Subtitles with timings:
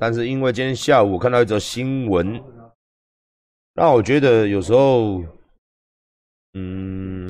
[0.00, 2.42] 但是因为今天下午我看到一则新闻，
[3.74, 5.22] 让我觉得有时候，
[6.54, 7.28] 嗯，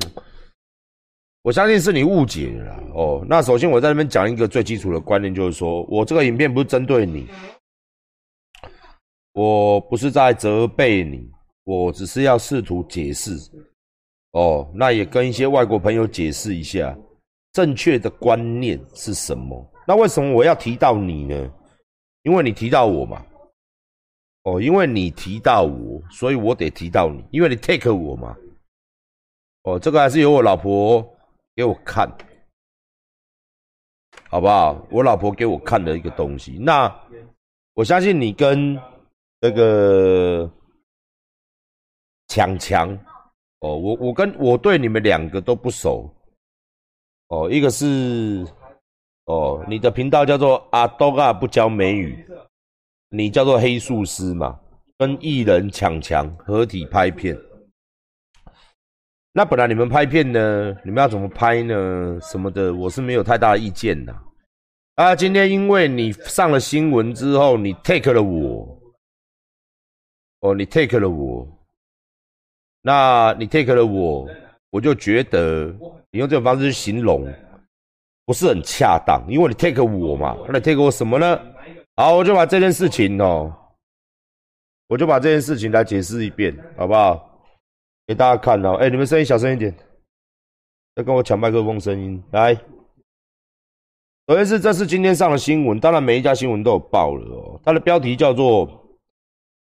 [1.41, 3.25] 我相信是你误解了哦。
[3.27, 7.27] 那首先我在那边讲一个最基础的观念，就是说我这个影片不是针对你，
[9.33, 11.29] 我不是在责备你，
[11.65, 13.37] 我只是要试图解释。
[14.31, 16.97] 哦，那也跟一些外国朋友解释一下
[17.51, 19.69] 正确的观念是什么。
[19.85, 21.53] 那为什么我要提到你呢？
[22.23, 23.25] 因为你提到我嘛。
[24.43, 28.35] 哦，因为你提到我，所以我得提到你，因为你 take 我嘛。
[29.61, 31.07] 哦，这个还是由我老婆
[31.55, 32.09] 给我看，
[34.27, 34.83] 好不好？
[34.89, 36.57] 我老婆给我看的一个东西。
[36.59, 36.91] 那
[37.75, 38.75] 我相信你跟
[39.39, 40.51] 那个
[42.29, 42.89] 强强。
[43.59, 46.11] 哦，我我跟我对你们两个都不熟。
[47.27, 48.43] 哦，一个是
[49.31, 52.27] 哦，你的频道叫做阿多啊不教美语，
[53.07, 54.59] 你叫做黑术师嘛，
[54.97, 57.37] 跟艺人抢强合体拍片。
[59.31, 62.19] 那本来你们拍片呢，你们要怎么拍呢？
[62.21, 64.13] 什么的，我是没有太大意见的。
[64.95, 68.77] 啊，今天因为你上了新闻之后，你 take 了我，
[70.41, 71.47] 哦，你 take 了我。
[72.81, 74.27] 那你 take 了我，
[74.71, 75.73] 我就觉得
[76.11, 77.25] 你用这种方式去形容
[78.31, 81.37] 不是很恰当，因为你 take 我嘛，那你 take 我什么呢？
[81.97, 83.53] 好，我就把这件事情哦，
[84.87, 87.43] 我就把这件事情来解释一遍，好不好？
[88.07, 88.75] 给大家看哦。
[88.75, 89.75] 哎，你们声音小声一点，
[90.95, 92.23] 要跟我抢麦克风声音。
[92.31, 92.55] 来，
[94.27, 98.77] 首先是这是今天上的新闻，当然每一家新闻都有报了哦，它的标题叫做。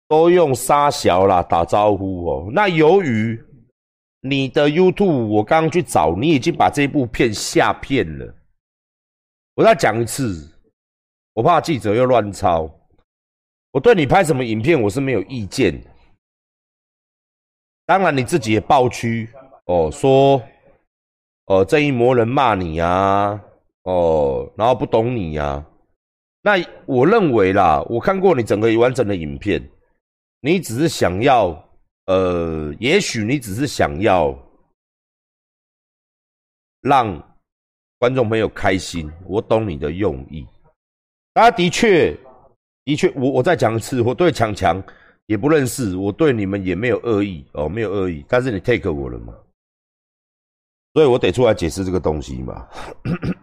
[0.08, 2.48] 都用沙小啦打招呼哦。
[2.53, 3.44] 那由于
[4.22, 8.36] 你的 YouTube，我刚刚去找，你已经把这部片下片了。
[9.56, 10.52] 我再讲一次，
[11.34, 12.70] 我怕记者又乱抄。
[13.72, 15.81] 我对你拍什么影片，我是没有意见。
[17.86, 19.30] 当然你自己也爆区
[19.66, 20.42] 哦，说
[21.45, 23.42] 哦正义魔人骂你啊，
[23.83, 25.65] 哦，然后不懂你呀。
[26.42, 26.54] 那
[26.86, 29.71] 我认为啦，我看过你整个完整的影片。
[30.42, 31.48] 你只是想要，
[32.05, 34.38] 呃，也许你只是想要
[36.82, 37.34] 让
[37.98, 39.11] 观众朋友开心。
[39.26, 40.48] 我懂你的用意。
[41.33, 42.16] 啊，的确，
[42.83, 44.82] 的确，我我再讲一次，我对强强
[45.26, 48.26] 也不认识，我对你们也没有恶意哦，没有恶意。
[48.28, 49.33] 但是你 take 我了嘛，
[50.94, 52.67] 所以我得出来解释这个东西嘛。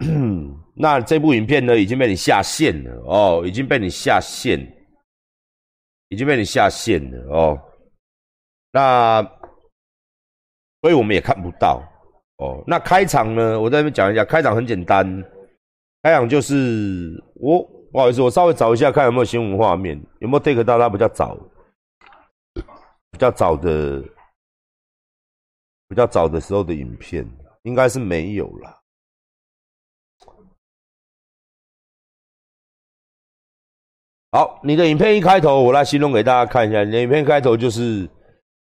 [0.73, 4.59] 那这部影片呢，已经被你下线了哦，已经被你下线。
[6.09, 7.59] 已经被你下线了哦，
[8.71, 9.23] 那
[10.81, 11.81] 所以我们也看不到
[12.43, 12.63] 哦。
[12.67, 13.59] 那开场呢？
[13.59, 15.05] 我在那边讲一下，开场很简单，
[16.01, 21.37] 开场就是我不好意思，我稍微找一下看有没有新闻画面，有没有 take 到它比较早、
[23.11, 24.03] 比较早的、
[25.87, 27.25] 比较早的时候的影片，
[27.63, 28.79] 应该是没有了。
[34.31, 36.83] 好，你的影片一开头，我来形容给大家看一下。
[36.83, 38.09] 你的影片开头就是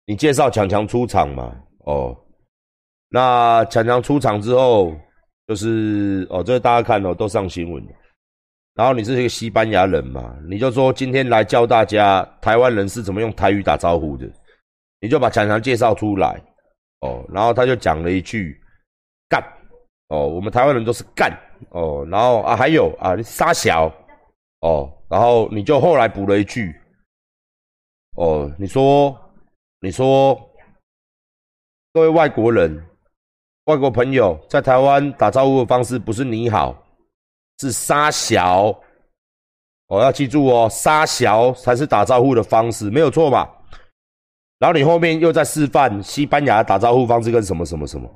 [0.05, 1.55] 你介绍强强出场嘛？
[1.85, 2.13] 哦，
[3.13, 4.91] 那强强出场之后，
[5.47, 7.87] 就是哦，这个大家看哦，都上新闻。
[8.73, 10.35] 然后你是一个西班牙人嘛？
[10.49, 14.27] 你就说今天来教大家台湾人是怎么用台语打招呼的。
[14.99, 16.41] 你就把强强介绍出来
[17.01, 18.59] 哦，然后他就讲了一句
[19.29, 19.39] “干”
[20.09, 21.31] 哦，我们台湾人都是干
[21.69, 23.93] 哦，然后啊还有啊你傻小
[24.61, 24.91] 哦。
[25.07, 26.75] 然后你就后来补了一句，
[28.15, 29.15] 哦，你说，
[29.81, 30.33] 你说，
[31.93, 32.83] 各位外国人、
[33.65, 36.75] 外国朋友在台湾打招呼的方式不是你好，
[37.59, 38.67] 是沙小，
[39.87, 43.49] 哦，要记住哦，沙小才是打招呼的方式，没有错吧？
[44.59, 48.09] 然后你后面又在示范西班牙打招呼方式跟什么什么什么，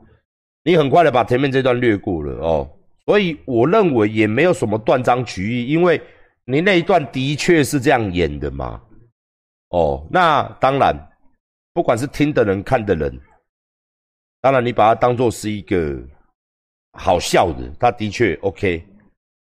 [0.63, 2.69] 你很快的把前面这段略过了哦，
[3.05, 6.01] 所以我认为也没有什么断章取义，因为。
[6.49, 8.81] 你那一段的确是这样演的嘛？
[9.71, 10.95] 哦，那当然，
[11.73, 13.19] 不管是听的人、看的人，
[14.47, 16.01] 当然你把它当做是一个
[16.93, 18.81] 好笑的，他的确 OK。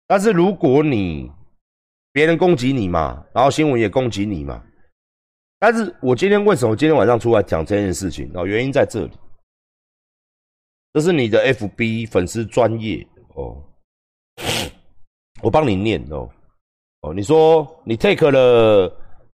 [0.09, 1.31] 但是如果你
[2.11, 4.61] 别人攻击你嘛，然后新闻也攻击你嘛，
[5.61, 8.29] 但是我今天为什么今天晚上出来讲这件事情？
[8.35, 9.12] 哦，原因在这里，
[10.95, 13.06] 这是你的 FB 粉丝专业
[13.37, 13.62] 哦，
[15.43, 16.29] 我帮你念哦。
[17.03, 18.93] 哦，你说你 take 了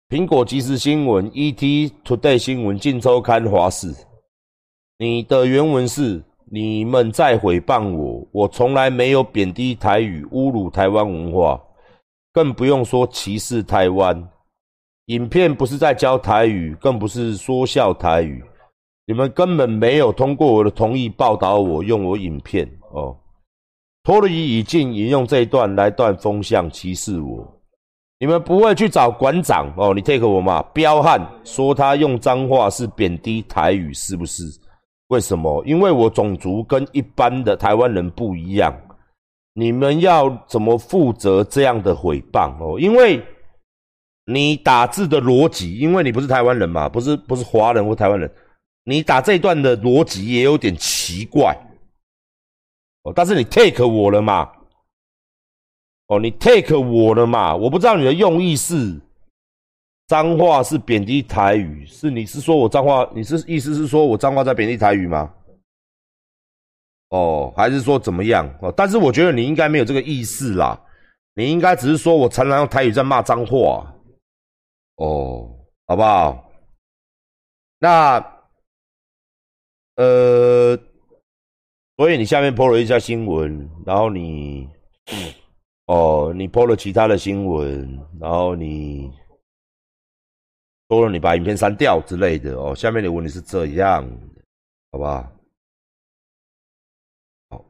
[0.09, 3.93] 苹果即时新闻、ET Today 新闻、晋周刊、华视，
[5.01, 6.21] 你的原文是：
[6.51, 11.59] 你们在诽谤我，我从来没有贬低台语、侮辱台湾文化。
[12.31, 14.29] 更不用说歧视台湾。
[15.07, 18.43] 影片不是在教台语，更不是说笑台语。
[19.07, 23.17] 你们根本没有通过我的同意报道我用我影片哦。
[24.03, 27.59] 托里已经引用这一段来断风向，歧视我。
[28.19, 29.95] 你们不会去找馆长哦？
[29.95, 30.61] 你 take 我嘛？
[30.71, 34.43] 彪悍说他用脏话是贬低台语，是不是？
[35.11, 35.61] 为什么？
[35.65, 38.73] 因为我种族跟一般的台湾人不一样。
[39.53, 42.79] 你们要怎么负责这样的诽谤哦？
[42.79, 43.21] 因为
[44.25, 48.33] 你打字的逻辑，因为你不是台湾人嘛，不是不是华人或台湾人，
[48.85, 51.53] 你打这一段的逻辑也有点奇怪
[53.03, 53.11] 哦。
[53.13, 54.49] 但是你 take 我了嘛？
[56.07, 57.53] 哦，你 take 我了嘛？
[57.53, 58.97] 我不知道你的用意是
[60.11, 63.09] 脏话是贬低台语，是你是说我脏话？
[63.15, 65.33] 你是意思是说我脏话在贬低台语吗？
[67.11, 68.45] 哦，还是说怎么样？
[68.61, 70.77] 哦，但是我觉得你应该没有这个意思啦，
[71.33, 73.89] 你应该只是说我常常用台语在骂脏话。
[74.97, 75.49] 哦，
[75.87, 76.51] 好不好？
[77.79, 78.19] 那，
[79.95, 80.77] 呃，
[81.95, 84.67] 所以你下面 po 了一下新闻，然后你，
[85.85, 89.09] 哦，你 po 了其他的新闻，然后你
[90.91, 92.75] 说了你把影片删掉之类的哦。
[92.75, 94.05] 下面的问题是这样，
[94.91, 95.31] 好不好？
[97.49, 97.65] 好，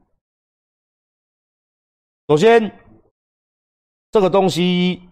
[2.28, 2.72] 首先
[4.10, 5.04] 这个东西。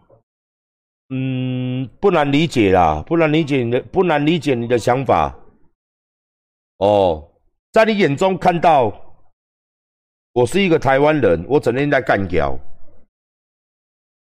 [1.12, 5.36] 嗯，不难理解啦，不难理解你的，不难理解你的想法。
[6.78, 7.32] 哦，
[7.72, 8.94] 在你眼中看到
[10.34, 12.56] 我是一个台湾人，我整天在干屌。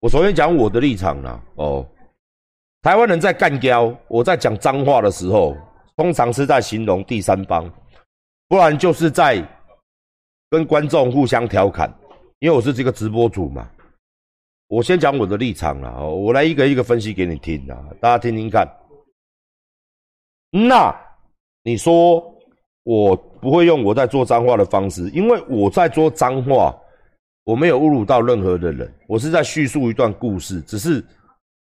[0.01, 1.43] 我首先讲我的立场啦。
[1.57, 1.87] 哦，
[2.83, 5.57] 台湾人在干屌，我在讲脏话的时候，
[5.97, 7.69] 通常是在形容第三方，
[8.47, 9.45] 不然就是在
[10.49, 11.93] 跟观众互相调侃，
[12.39, 13.69] 因为我是这个直播主嘛。
[14.69, 18.69] 我先讲我的立场了，我来一个一个分析给你听啊，大家听听看。
[20.51, 20.95] 那
[21.65, 22.23] 你说
[22.85, 26.75] 我不会用我在做脏话的方式，因为我在做脏话，
[27.45, 31.05] 我没有侮辱到任何的人，我是在叙述一段故事，只是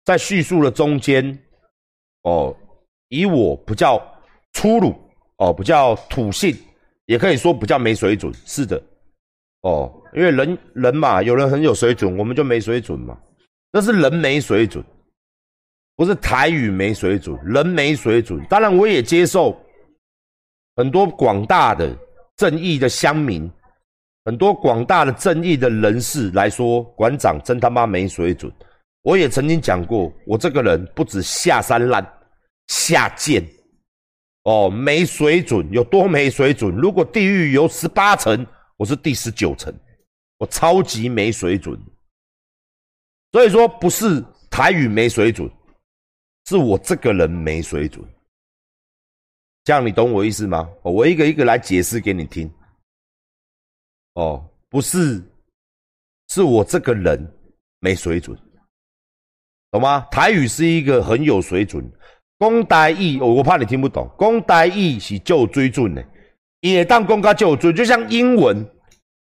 [0.09, 1.37] 在叙述的中间，
[2.23, 2.55] 哦，
[3.09, 4.01] 以我不叫
[4.53, 4.95] 粗鲁，
[5.37, 6.57] 哦，不叫土性，
[7.05, 8.81] 也可以说不叫没水准，是的。
[9.61, 13.15] 哦，因为人人嘛，有人很有水准，我们就没水准嘛。
[13.71, 14.83] 那是人没水准，
[15.95, 18.43] 不是台语没水准，人没水准。
[18.49, 19.55] 当然，我也接受
[20.75, 21.95] 很多广大的
[22.35, 23.47] 正义的乡民，
[24.25, 28.51] 很多广大的正义的人士来说，馆长真他妈没水准。
[29.09, 32.05] 我也曾经讲过，我这个人不止下三滥，
[32.67, 33.43] 下贱。
[34.43, 36.75] 哦，没水准有多没水准？
[36.75, 38.45] 如果地狱有十八层。
[38.77, 39.77] 我是第十九层，
[40.37, 41.77] 我超级没水准，
[43.33, 45.51] 所以说不是台语没水准，
[46.45, 48.01] 是我这个人没水准，
[49.65, 50.69] 这样你懂我意思吗？
[50.81, 52.49] 我一个一个来解释给你听。
[54.13, 55.21] 哦，不是，
[56.29, 57.19] 是我这个人
[57.81, 58.39] 没水准，
[59.71, 60.05] 懂吗？
[60.09, 61.83] 台语是一个很有水准，
[62.37, 66.03] 公台语，我我怕你听不懂，公台语是就追准的。
[66.61, 68.65] 也当公告就追，就像英文，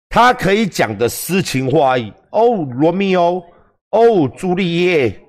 [0.10, 2.14] 它可以讲的诗情画意。
[2.30, 3.44] 哦，罗密欧，
[3.92, 5.20] 哦，朱丽叶，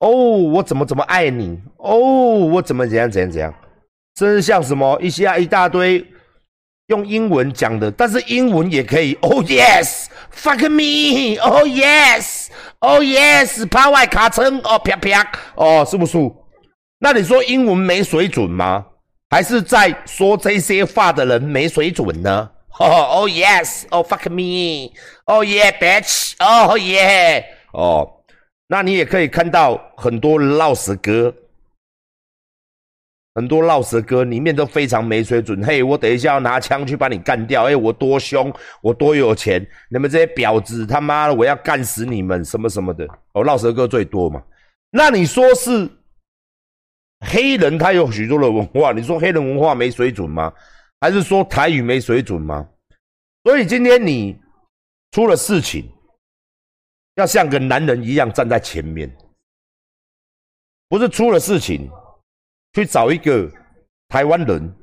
[0.00, 3.54] 哦，我怎么怎么爱你，哦，我怎么怎样怎样怎样，
[4.18, 6.04] 甚至像什么一些一大堆
[6.88, 9.14] 用英文讲的，但是英文也可以。
[9.20, 16.18] Oh yes，fuck me，Oh yes，Oh yes，趴外卡称，哦啪啪，哦是不是？
[16.98, 18.86] 那你说英文没水准吗？
[19.30, 22.48] 还是在说这些话的人没水准呢？
[22.78, 22.86] 哦
[23.24, 24.92] 哦，yes，哦，fuck me.
[25.24, 28.08] Oh，yeah，bitch，哦，yeah，哦，
[28.68, 31.34] 那你也可以看到很多绕舌歌，
[33.36, 35.62] 很多绕舌歌里面都非常没水准。
[35.62, 37.64] 嘿，我等一下要拿枪去把你干掉。
[37.64, 38.50] 哎，我多凶，
[38.80, 43.06] 我多有钱，你们这些婊子，他妈的，我要干死你们，什么什么的。
[43.34, 44.42] 哦，绕舌歌最多嘛？
[44.90, 45.88] 那你说是？
[47.20, 50.52] 黑人他有许多的文化，你说黑人文化没水准吗？
[51.00, 52.66] 还是说台语没水准吗？
[53.44, 54.34] 所以今天你
[55.12, 55.86] 出了事情，
[57.14, 59.14] 要像个男人一样站在前面，
[60.88, 61.90] 不是出了事情
[62.76, 63.50] 去找一个
[64.08, 64.76] 台湾人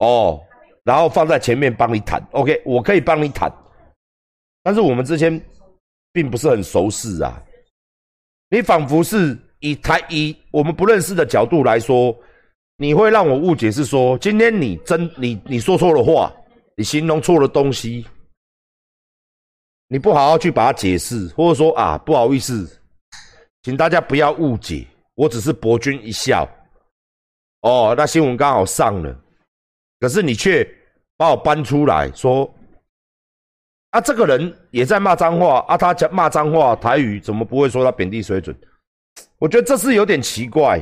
[0.00, 0.44] 哦，
[0.82, 2.20] 然后放在前面帮你谈。
[2.32, 3.48] OK，我可以帮你谈，
[4.64, 5.40] 但是我们之间
[6.12, 7.40] 并不是很熟识啊，
[8.50, 9.38] 你仿佛是。
[9.60, 12.16] 以台以我们不认识的角度来说，
[12.76, 16.32] 你会让我误解是说，今天你真你你说错了话，
[16.76, 18.06] 你形容错了东西，
[19.88, 22.80] 你不好好去把它解释，或者说啊，不好意思，
[23.64, 24.86] 请大家不要误解，
[25.18, 26.48] 我只是博君一笑。
[27.62, 29.20] 哦，那新闻刚好上了，
[29.98, 30.64] 可是你却
[31.16, 32.48] 把我搬出来说，
[33.90, 38.56] 啊，这个人也在骂脏话啊，他讲骂脏话，台语怎么不会说他贬低水准？
[39.38, 40.80] 我觉得这是有点奇怪，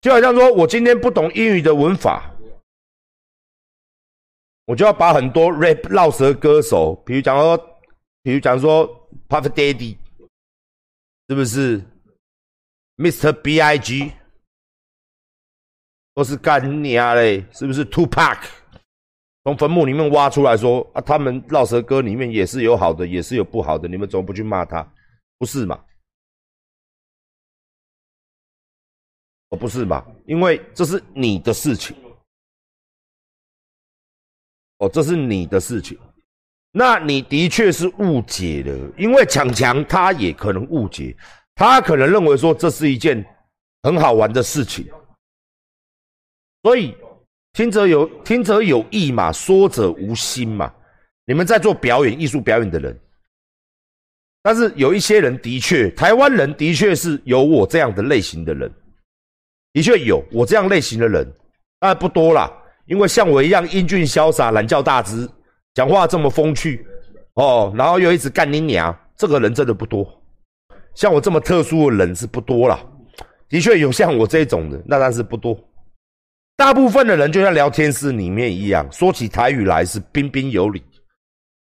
[0.00, 2.34] 就好像说我今天不懂英语的文法，
[4.64, 7.78] 我就要把很多 rap 绕舌歌手，比如讲说，
[8.22, 8.88] 比如讲说
[9.28, 9.98] Puff Daddy，
[11.28, 11.84] 是不是
[12.96, 13.32] Mr.
[13.32, 14.12] B I G？
[16.14, 18.48] 都是干娘嘞，是不是？Two Pack
[19.44, 24.82] 从坟墓里面挖出来说啊，他们绕舌歌里面也是有好的，也是有不好的，你们怎么不去骂他？
[25.36, 25.84] 不是嘛？
[29.50, 30.04] 哦，不是嘛？
[30.24, 31.94] 因为这是你的事情，
[34.78, 35.98] 哦，这是你的事情，
[36.72, 41.14] 那你的确是误解了，因为强强他也可能误解，
[41.56, 43.24] 他可能认为说这是一件
[43.82, 44.86] 很好玩的事情。
[46.62, 46.94] 所以
[47.52, 50.72] 听者有听者有意嘛，说者无心嘛。
[51.24, 52.96] 你们在做表演艺术表演的人，
[54.42, 58.72] 但是有一些人的确，台湾人的确是有我这样的类型的人，
[59.72, 61.24] 的确有我这样类型的人，
[61.80, 62.52] 当然不多啦。
[62.84, 65.28] 因为像我一样英俊潇洒、懒叫大只、
[65.74, 66.86] 讲话这么风趣
[67.34, 70.22] 哦，然后又一直干你娘，这个人真的不多。
[70.96, 72.80] 像我这么特殊的人是不多啦。
[73.48, 75.56] 的确有像我这种的，那但是不多。
[76.56, 80.82] 大部分的人就像聊天室里面一样，说起台语来是彬彬有礼，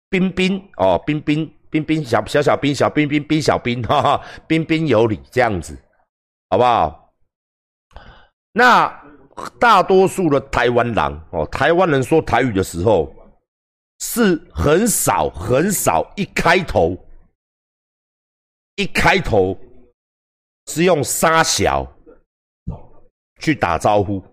[0.09, 5.77] 彬彬哦，彬彬彬彬小小小彬小彬彬彬小彬，哈哈，彬彬有礼这样子，
[6.49, 7.11] 好不好？
[8.53, 8.87] 那
[9.59, 13.13] 大多数的台湾人哦，台湾人说台语的时候，
[13.99, 16.97] 是很少很少一开头，
[18.77, 19.55] 一开头
[20.67, 21.85] 是用沙小
[23.39, 24.23] 去打招呼。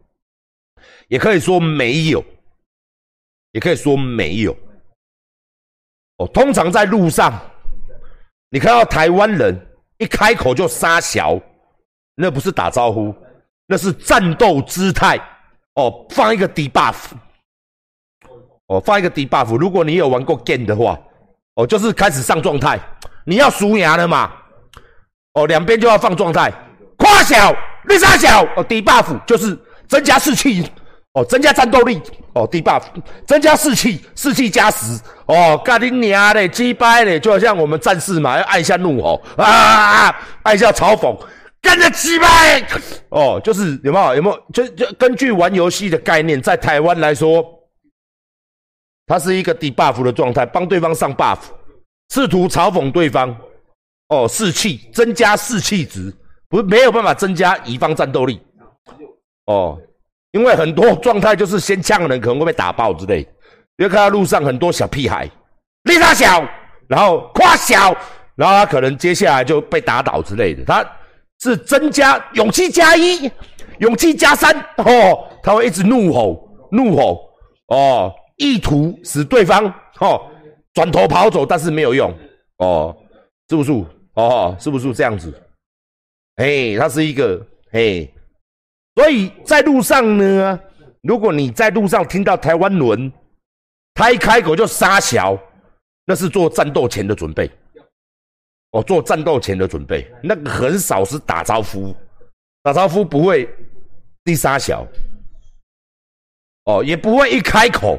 [1.08, 2.24] 也可以说没有，
[3.52, 4.56] 也可以说没有。
[6.16, 7.38] 哦，通常在路上，
[8.48, 9.54] 你看到台湾人
[9.98, 11.38] 一开口就撒小，
[12.14, 13.14] 那不是打招呼，
[13.66, 15.18] 那是战斗姿态。
[15.74, 17.12] 哦，放一个 debuff，
[18.66, 19.56] 哦，放一个 debuff。
[19.58, 20.96] 如果你有玩过 game 的话，
[21.54, 22.78] 哦，就是开始上状态，
[23.24, 24.32] 你要输牙了嘛？
[25.34, 26.52] 哦，两边就要放状态，
[26.96, 27.54] 夸小，
[27.84, 30.64] 绿沙小，哦，debuff 就是增加士气。
[31.14, 32.02] 哦，增加战斗力
[32.32, 32.82] 哦，debuff
[33.24, 40.12] 增加士气，士气加十哦，干你娘的，鸡掰嘞，就好像我们战士嘛，要按下怒吼啊，
[40.42, 41.16] 按下嘲讽，
[41.62, 42.60] 干着鸡掰
[43.10, 44.42] 哦，就是有没有有没有？
[44.52, 47.44] 就就根据玩游戏的概念，在台湾来说，
[49.06, 51.38] 它是一个 debuff 的状态，帮对方上 buff，
[52.10, 53.34] 试图嘲讽对方
[54.08, 56.14] 哦，士气增加士气值，
[56.48, 58.40] 不没有办法增加乙方战斗力
[59.46, 59.78] 哦。
[60.32, 63.26] 因为很多状态就是先呛人可能会被打爆之类，
[63.78, 65.30] 你会看到路上很多小屁孩，
[65.84, 66.44] 力他小，
[66.88, 67.96] 然后夸小，
[68.34, 70.64] 然后他可能接下来就被打倒之类的。
[70.64, 70.84] 他
[71.40, 73.30] 是增加勇气加一，
[73.78, 77.20] 勇气加三哦，他会一直怒吼怒吼
[77.68, 79.64] 哦，意图使对方
[80.00, 80.20] 哦
[80.74, 82.12] 转头跑走，但是没有用
[82.58, 82.94] 哦，
[83.48, 83.72] 是不是？
[84.14, 85.32] 哦，是不是这样子？
[86.36, 88.12] 嘿，他是一个嘿。
[88.96, 90.60] 所以在路上呢，
[91.02, 93.12] 如果你在路上听到台湾轮，
[93.94, 95.36] 他一开口就杀小，
[96.04, 97.50] 那是做战斗前的准备。
[98.70, 101.94] 哦，做战斗前的准备，那个很少是打招呼，
[102.62, 103.48] 打招呼不会
[104.24, 104.86] 第杀小，
[106.64, 107.98] 哦，也不会一开口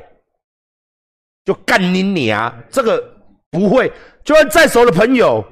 [1.46, 3.02] 就干你娘，这个
[3.50, 3.92] 不会。
[4.24, 5.46] 就算再熟的朋友，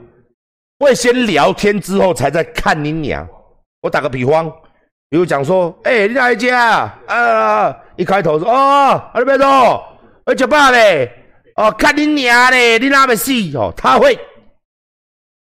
[0.80, 3.26] 会先聊天之后才在看你娘。
[3.82, 4.52] 我打个比方。
[5.10, 6.92] 比如讲说，哎，你哪一家？
[7.06, 9.86] 啊，一开头说，哦，阿里边说，
[10.26, 11.08] 我吃饱嘞，
[11.56, 13.32] 哦，看你娘嘞，你哪没死？
[13.56, 14.18] 哦，他会，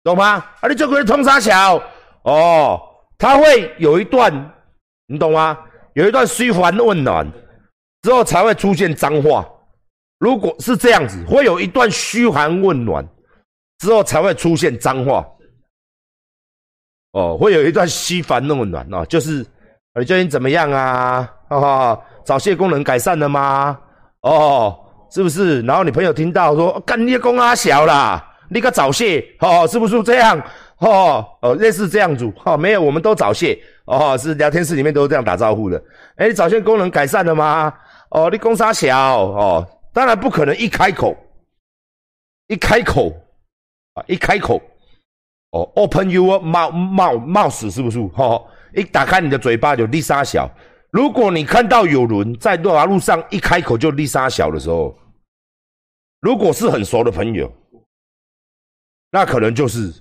[0.04, 0.44] 懂吗？
[0.60, 1.82] 啊，你这个人通杀桥，
[2.22, 2.80] 哦，
[3.18, 4.32] 他会有一段，
[5.08, 5.58] 你懂吗？
[5.94, 7.28] 有一段嘘寒问暖
[8.02, 9.44] 之后才会出现脏话。
[10.18, 13.06] 如果是这样子，会有一段嘘寒问暖
[13.78, 15.26] 之后才会出现脏话。
[17.12, 19.44] 哦，会有一段嘘寒问暖哦，就是
[19.98, 21.28] 你最近怎么样啊？
[21.48, 23.78] 哈哈，早泄功能改善了吗？
[24.22, 24.78] 哦，
[25.10, 25.62] 是不是？
[25.62, 30.38] 然后你朋友听到说，干你功啊小啦，你个早泄，哦，是不是这样？
[30.78, 35.82] 哦，哦，类似这样子，哦，没有，我们都早泄，哦，是聊天室里面都是这样打招呼的。
[36.16, 37.72] 哎，早泄功能改善了吗？
[38.10, 38.96] 哦，你功阿小？
[38.98, 41.16] 哦，当然不可能一开口
[42.48, 43.10] 一开口
[43.94, 44.60] 啊，一开口
[45.50, 48.00] 哦，open your mouth mouth mouth 是不是？
[48.08, 48.42] 哈，
[48.74, 50.48] 一打开你的嘴巴就丽莎小。
[50.90, 54.98] 如果你看到有人在马路上一开口就丽莎小的时候，
[56.20, 57.52] 如果是很熟的朋友，
[59.10, 59.92] 那可能就是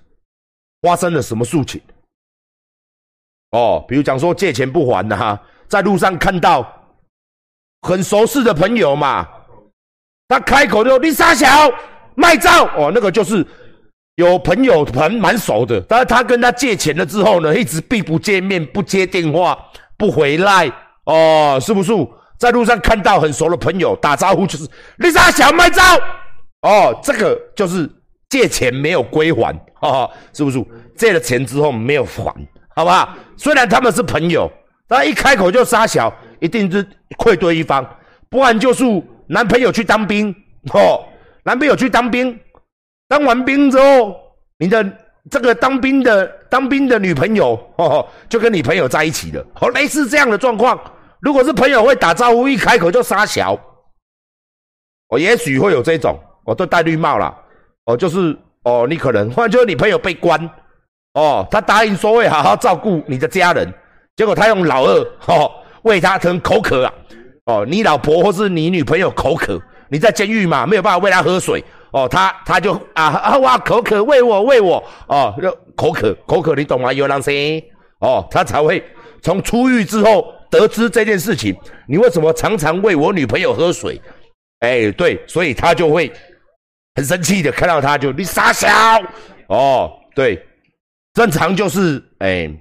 [0.81, 1.81] 发生了什么事情。
[3.51, 6.65] 哦，比如讲说借钱不还的哈，在路上看到
[7.81, 9.27] 很熟识的朋友嘛，
[10.27, 11.47] 他开口就丽莎小
[12.15, 13.45] 卖照哦，那个就是
[14.15, 19.57] 有朋友很蛮熟的，但是他跟他借钱了之后呢，一直避不见面，不接电话。
[19.97, 20.71] 不回来。
[21.05, 21.91] 哦，是不是？
[22.37, 25.81] 在路上看到很熟的朋友打招呼就是丽莎小卖照
[26.61, 27.89] 哦，这个就是
[28.29, 29.59] 借钱没有归还。
[29.81, 30.63] 哦，是不是？
[30.95, 32.31] 借了钱之后没有还，
[32.75, 33.15] 好不好？
[33.37, 34.51] 虽然他们是朋友，
[34.87, 37.83] 但一开口就撒小，一定是愧对一方，
[38.29, 38.83] 不然就是
[39.27, 40.33] 男朋友去当兵
[40.73, 41.05] 哦，
[41.43, 42.39] 男朋友去当兵，
[43.07, 44.15] 当完兵之后
[44.57, 44.85] 你的。
[45.29, 50.79] 这个当兵的当兵的女朋友，哦，就跟你朋友在一起了，哦，类似这样的状况。
[51.19, 53.53] 如果是朋友会打招呼，一开口就撒小，
[55.09, 57.37] 哦，也许会有这种，哦，都戴绿帽了，
[57.87, 60.49] 哦，就是哦，你可能，或者就是你朋友被关，
[61.15, 63.69] 哦，他答应说会好好照顾你的家人，
[64.15, 66.93] 结果他用老二，哦，喂他成口渴啊，
[67.47, 71.63] 哦，你老婆或是你女朋友口渴，你在监狱嘛，没有办法喂她喝水。
[71.91, 76.91] 哦，他他就啊啊哇，口渴喂我喂我哦，就口渴口渴，你懂吗？
[76.91, 77.33] 有人声
[78.01, 78.83] 哦，他才会
[79.21, 81.55] 从出狱之后得知这件事情。
[81.87, 83.99] 你为什么常常喂我女朋友喝水？
[84.59, 86.11] 哎，对，所以他就会
[86.95, 88.67] 很生气的看到他就你傻小
[89.47, 90.45] 哦，对，
[91.13, 92.51] 正常就是哎，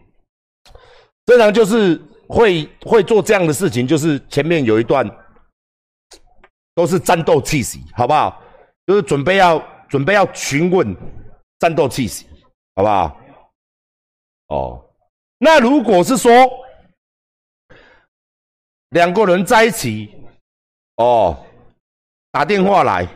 [1.26, 5.08] 正常就是会会做这样的事情，就是前面有一段
[6.74, 8.42] 都是战斗气息，好不好？
[8.86, 10.94] 就是准备要准备要询问
[11.58, 12.26] 战斗气息，
[12.74, 13.20] 好不好？
[14.48, 14.84] 哦，
[15.38, 16.30] 那如果是说
[18.90, 20.14] 两个人在一起，
[20.96, 21.36] 哦，
[22.30, 23.08] 打电话来，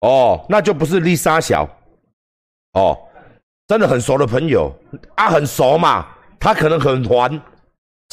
[0.00, 1.68] 哦，那就不是丽莎小，
[2.72, 2.96] 哦，
[3.66, 4.74] 真的很熟的朋友
[5.16, 6.06] 啊，很熟嘛，
[6.38, 7.42] 他可能很烦。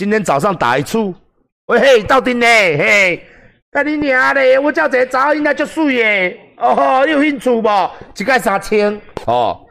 [0.02, 1.14] 今天早上打一出，
[1.68, 2.44] 喂嘿，到底呢？
[2.48, 3.24] 嘿。
[3.70, 4.58] 干你娘嘞！
[4.58, 7.92] 我叫这个查某囡仔足水诶，哦，你有兴趣无？
[8.18, 9.62] 一盖三千，哦，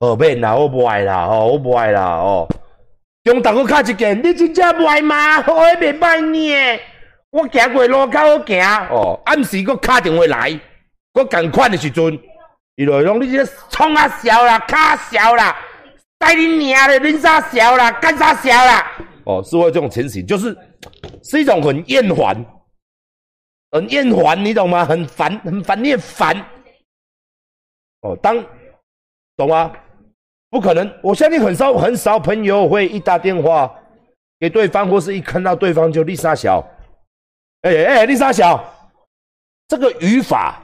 [0.00, 2.48] 好免啦，我不爱啦，哦，我不爱啦，哦。
[3.24, 5.36] 中昼我卡一件，你真正不爱吗？
[5.46, 6.80] 我袂歹呢，
[7.30, 10.58] 我行过路口我行，哦，暗时我卡电话来，
[11.12, 12.18] 我赶款的时阵，
[12.76, 15.54] 伊就讲你这冲啊笑啦，卡笑啦，
[16.18, 18.90] 带你娘嘞，恁啥笑啦，干啥笑啦？
[19.24, 20.56] 哦，是会这种情形，就是
[21.22, 22.44] 是一种很厌烦。
[23.70, 24.84] 很厌烦，你懂吗？
[24.84, 26.36] 很烦，很烦，你也烦。
[28.02, 28.36] 哦，当
[29.36, 29.72] 懂吗？
[30.50, 33.74] 不可能，我相信很少很少朋友会一打电话
[34.38, 36.64] 给对方，或是一看到对方就丽莎小。
[37.62, 38.64] 哎哎，丽莎小，
[39.66, 40.62] 这个语法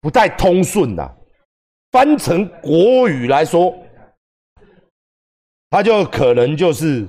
[0.00, 1.06] 不太通顺呐。
[1.90, 3.76] 翻成国语来说，
[5.70, 7.08] 他就可能就是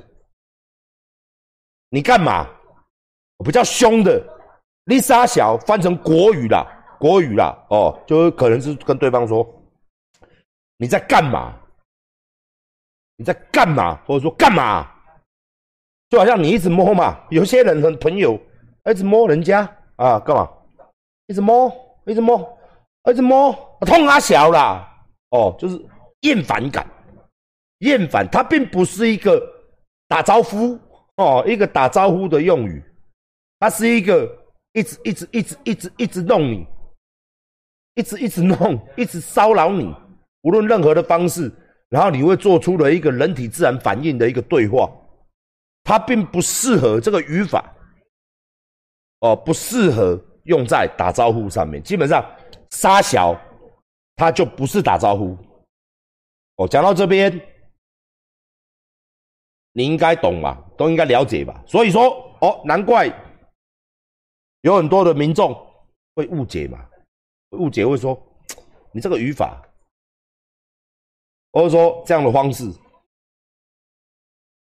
[1.90, 2.48] 你干嘛？
[3.44, 4.24] 比较凶的
[4.86, 6.64] ，Lisa 小翻成国语啦，
[7.00, 9.44] 国语啦，哦，就可能是跟对方说
[10.78, 11.58] 你在干嘛？
[13.18, 14.00] 你在干嘛？
[14.06, 14.88] 或者说干嘛？
[16.10, 18.40] 就好像你一直摸嘛，有些人很朋友
[18.86, 19.62] 一直摸人家
[19.96, 20.48] 啊，干嘛？
[21.26, 21.72] 一直摸，
[22.06, 22.58] 一直摸，
[23.10, 24.88] 一直摸，痛啊小啦，
[25.30, 25.84] 哦，就是
[26.22, 26.86] 厌烦感，
[27.82, 29.40] 厌烦，它并不是一个
[30.08, 30.80] 打招呼
[31.18, 32.84] 哦，一个打招呼的用语。
[33.60, 34.28] 它是一个
[34.74, 36.66] 一直一直一直一直一直弄你，
[37.94, 39.94] 一直一直弄，一直骚扰你，
[40.42, 41.52] 无论任何的方式，
[41.90, 44.90] 然后你会做出了一个人体自然反应的一个对话，
[45.84, 47.72] 它并不适合这个语法，
[49.20, 51.84] 哦，不适合用在打招呼上面。
[51.84, 52.24] 基本上，
[52.72, 53.40] 沙小，
[54.16, 55.38] 它就不是打招呼。
[56.56, 57.40] 哦，讲到这边，
[59.74, 60.58] 你应该懂吧？
[60.78, 61.64] 都应该了解吧？
[61.66, 63.08] 所以说，哦，难怪。
[64.62, 65.56] 有很多的民众
[66.16, 66.80] 会误解嘛？
[67.52, 68.22] 误解会说
[68.94, 69.60] 你这个语法，
[71.52, 72.72] 或者说这样的方式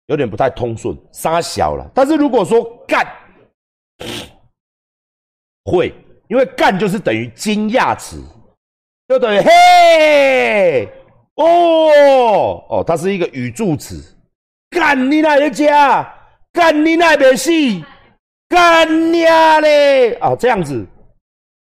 [0.06, 1.90] 有点不太通顺，沙小了。
[1.94, 3.06] 但是如果说干，
[5.66, 5.94] 会，
[6.30, 8.24] 因为干就是等于惊讶词，
[9.08, 10.86] 就等于嘿
[11.36, 14.13] 哦哦，它是一个语助词，
[14.84, 16.14] 干你那个家，
[16.52, 17.86] 干你那边戏。
[18.50, 20.12] 干呀嘞！
[20.16, 20.86] 啊，这样子。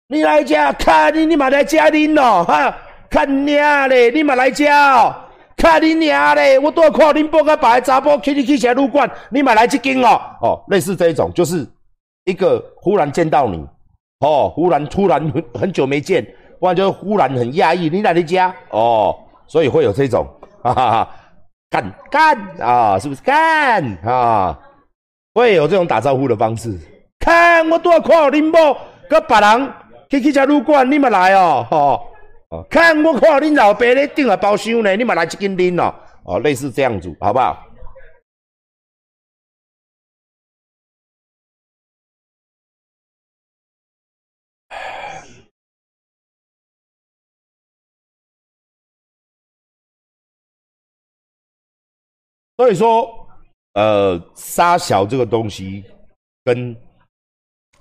[0.09, 2.77] 你来吃，看你你嘛来吃恁咯，哈，
[3.09, 5.15] 看娘嘞，你嘛来吃哦，
[5.57, 11.65] 看你娘嘞，我都要看恁报个白查甫去你去吃旅馆，你嘛来一间哦，哦，类似这一种，就是
[12.25, 13.65] 一个忽然见到你，
[14.19, 16.27] 哦，忽然突然很很久没见，
[16.59, 19.17] 不然就忽然很压抑，你来你家哦，
[19.47, 20.27] 所以会有这种，
[20.63, 21.09] 哈哈哈，
[21.69, 24.59] 干干啊，是不是干啊？
[25.35, 26.79] 会有这种打招呼的方式。
[27.19, 29.73] 看我多要看恁某，跟别人
[30.09, 32.07] 去去吃旅馆，你嘛来哦，吼。
[32.71, 35.93] 看我看恁老爸咧订啊包厢呢，你嘛来一斤拎哦，
[36.25, 37.59] 哦，类似这样子，好不好？
[52.57, 53.29] 所以说，
[53.75, 55.85] 呃，杀小这个东西
[56.45, 56.77] 跟。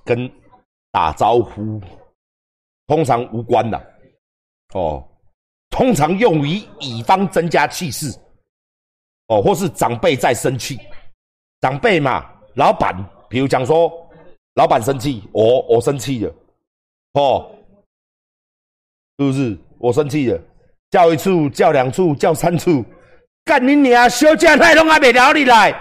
[0.08, 0.32] 跟
[0.92, 1.82] 打招呼
[2.86, 3.94] 通常无关的
[4.76, 5.04] 哦，
[5.72, 8.16] 通常用于乙方增加气势
[9.30, 10.80] 哦，或是长辈在生气，
[11.60, 12.96] 长辈嘛，老板，
[13.28, 13.92] 比如讲说，
[14.54, 16.32] 老板生气，我我生气了，
[17.14, 17.52] 哦，
[19.18, 19.58] 是不是？
[19.80, 20.40] 我生气了，
[20.92, 22.86] 叫一次，叫两次，叫三次，
[23.46, 24.10] 干你娘！
[24.10, 25.72] 小姐来拢还未了你来，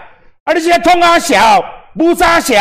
[0.45, 0.53] 啊！
[0.53, 2.55] 你现在痛啊小，不咋小。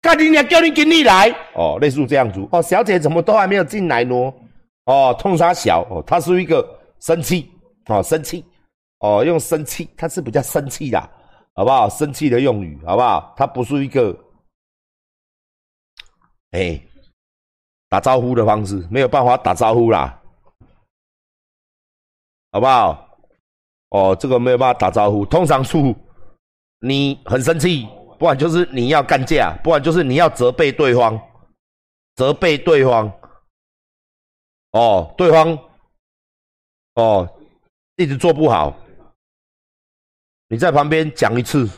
[0.00, 0.48] 干你娘！
[0.48, 2.62] 叫你经理来哦，类似这样子哦。
[2.62, 4.14] 小姐怎么都还没有进来呢？
[4.86, 6.66] 哦，痛杀小哦，他是一个
[7.00, 7.52] 生气
[7.86, 8.42] 哦，生气
[9.00, 10.98] 哦，用生气，他是比较生气的，
[11.54, 11.86] 好不好？
[11.90, 13.34] 生气的用语，好不好？
[13.36, 14.16] 他不是一个
[16.52, 16.80] 哎
[17.90, 20.18] 打招呼的方式，没有办法打招呼啦，
[22.52, 23.07] 好不好？
[23.90, 25.24] 哦，这个没有办法打招呼。
[25.24, 25.76] 通常是
[26.80, 27.88] 你很生气。
[28.18, 31.16] 不然就是你要干架，不然就是你要责备对方，
[32.16, 33.08] 责备对方。
[34.72, 35.56] 哦，对方，
[36.96, 37.28] 哦，
[37.94, 38.76] 一直做不好，
[40.48, 41.70] 你在旁边讲一次，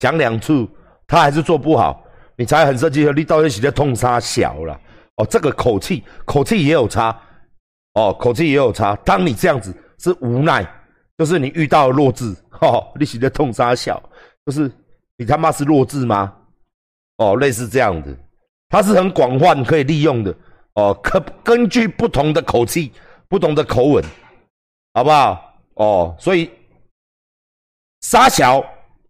[0.00, 0.66] 讲两次，
[1.06, 2.02] 他还是做不好，
[2.34, 4.76] 你才很生气，你到底是在痛杀小了？
[5.18, 7.16] 哦，这个口气，口气也有差，
[7.92, 8.96] 哦，口气也有差。
[9.04, 10.68] 当你这样子是无奈，
[11.18, 14.02] 就是你遇到弱智，哈， 你是在痛杀小，
[14.44, 14.70] 就是。
[15.18, 16.36] 你他妈是弱智吗？
[17.16, 18.14] 哦，类似这样的，
[18.68, 20.36] 它是很广泛可以利用的
[20.74, 20.92] 哦。
[21.02, 22.92] 可根据不同的口气、
[23.26, 24.04] 不同的口吻，
[24.92, 25.58] 好不好？
[25.76, 26.50] 哦，所以
[28.02, 28.62] 沙小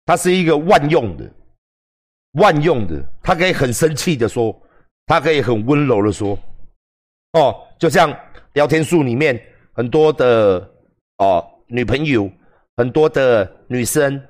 [0.05, 1.29] 它是一个万用的、
[2.35, 4.57] 万用的，它可以很生气的说，
[5.07, 6.39] 它可以很温柔的说，
[7.33, 8.17] 哦，就像
[8.53, 9.37] 聊天术里面
[9.73, 10.71] 很多的
[11.19, 12.31] 哦女朋友，
[12.77, 14.21] 很多的女生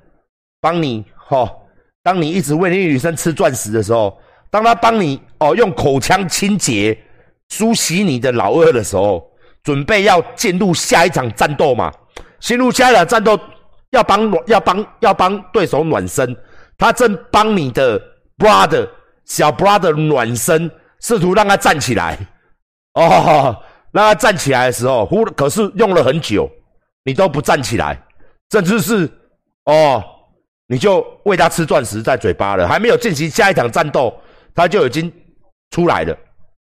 [0.61, 1.49] 帮你哈。
[2.03, 4.17] 当你一直为那女生吃钻石的时候，
[4.49, 6.97] 当他帮你哦用口腔清洁
[7.49, 9.29] 梳洗你的老二的时候，
[9.61, 11.91] 准备要进入下一场战斗嘛？
[12.39, 13.37] 进入下一场战斗
[13.89, 16.35] 要帮要帮要帮对手暖身，
[16.77, 18.01] 他正帮你的
[18.37, 18.87] brother
[19.25, 20.71] 小 brother 暖身，
[21.01, 22.17] 试图让他站起来
[22.93, 23.55] 哦，
[23.91, 26.49] 让他站起来的时候，忽可是用了很久，
[27.07, 27.97] 你都不站起来，
[28.51, 29.09] 甚至是
[29.63, 30.03] 哦。
[30.69, 34.13] 你就喂他吃钻石在嘴巴了，还没有进行下一场战斗，
[34.53, 35.09] 他就已经
[35.71, 36.13] 出来了。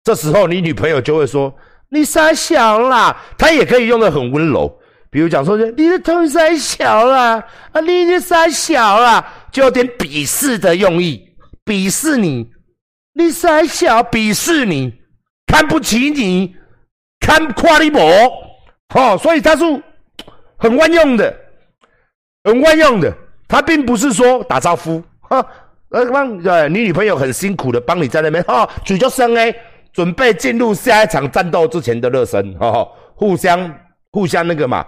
[0.03, 1.55] 这时候你女朋友就会说
[1.87, 4.69] ：“你傻小啦。”他也可以用的很温柔，
[5.09, 11.29] 比如讲说：“你的头傻小啦，啊，你的傻小啦，就有点鄙视的用意，
[11.63, 12.49] 鄙视你，
[13.13, 14.93] 你傻小，鄙视你，
[15.47, 16.53] 看不起你，
[17.21, 18.01] 看夸你薄，
[18.93, 19.63] 哦，所以他是
[20.57, 21.35] 很万用的，
[22.43, 23.13] 很万用的。
[23.47, 25.45] 他并不是说打招呼，哈，
[25.89, 29.55] 呃，帮呃你女朋友很辛苦的帮你在那边哈，举着声哎，
[29.93, 33.71] 准备进入下一场战斗之前的热身，哈，互相
[34.11, 34.83] 互相那个嘛，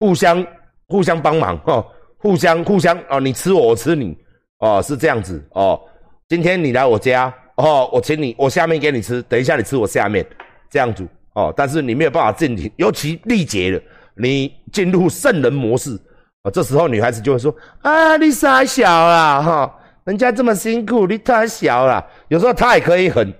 [0.00, 0.44] 互相
[0.88, 1.86] 互相帮忙，哈，
[2.18, 4.18] 互相互相哦，你吃我，我吃你，
[4.58, 5.80] 哦，是这样子哦。
[6.28, 10.26] 今天你来我家，哦，我请你，我下面给你吃，等一下你吃我下面，
[10.68, 11.54] 这样子哦。
[11.56, 13.80] 但是你没有办法进体，尤其力竭了，
[14.16, 15.98] 你进入圣人模式。
[16.42, 23.30] 啊，这时候女孩子就会说：“啊，你傻小啦，哈，人家这么辛苦，你太小了。”有时候她也可以很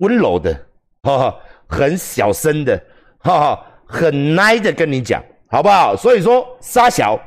[0.00, 0.52] 温柔的，
[1.04, 2.76] 哈哈，很小声的，
[3.20, 5.96] 哈哈，很耐的跟你讲，好不好？
[5.96, 7.18] 所以说，傻小，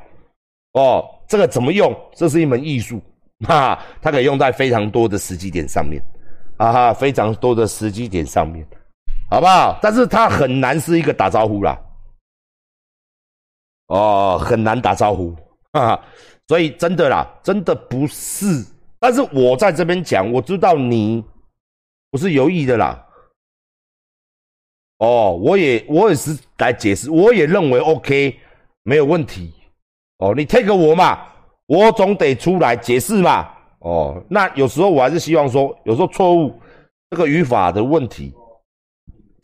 [0.73, 1.95] 哦，这个怎么用？
[2.13, 3.01] 这是一门艺术，
[3.47, 5.99] 哈，它可以用在非常多的时机点上面，
[6.57, 8.63] 啊哈，非常多的时机点上面，
[9.31, 9.79] 好不好？
[9.81, 11.75] 但是它很难是一个打招呼啦。
[13.87, 15.35] 哦，很难打招呼，
[15.73, 16.03] 哈哈，
[16.47, 18.65] 所以真的啦，真的不是。
[18.99, 21.23] 但是我在这边讲，我知道你
[22.11, 23.07] 不是有意的啦，
[24.97, 28.39] 哦，我也我也是来解释，我也认为 OK，
[28.83, 29.53] 没有问题。
[30.17, 31.27] 哦，你 take 我嘛，
[31.67, 33.53] 我总得出来解释嘛。
[33.79, 36.59] 哦，那有时候我还是希望说，有时候错误
[37.11, 38.33] 这个语法的问题，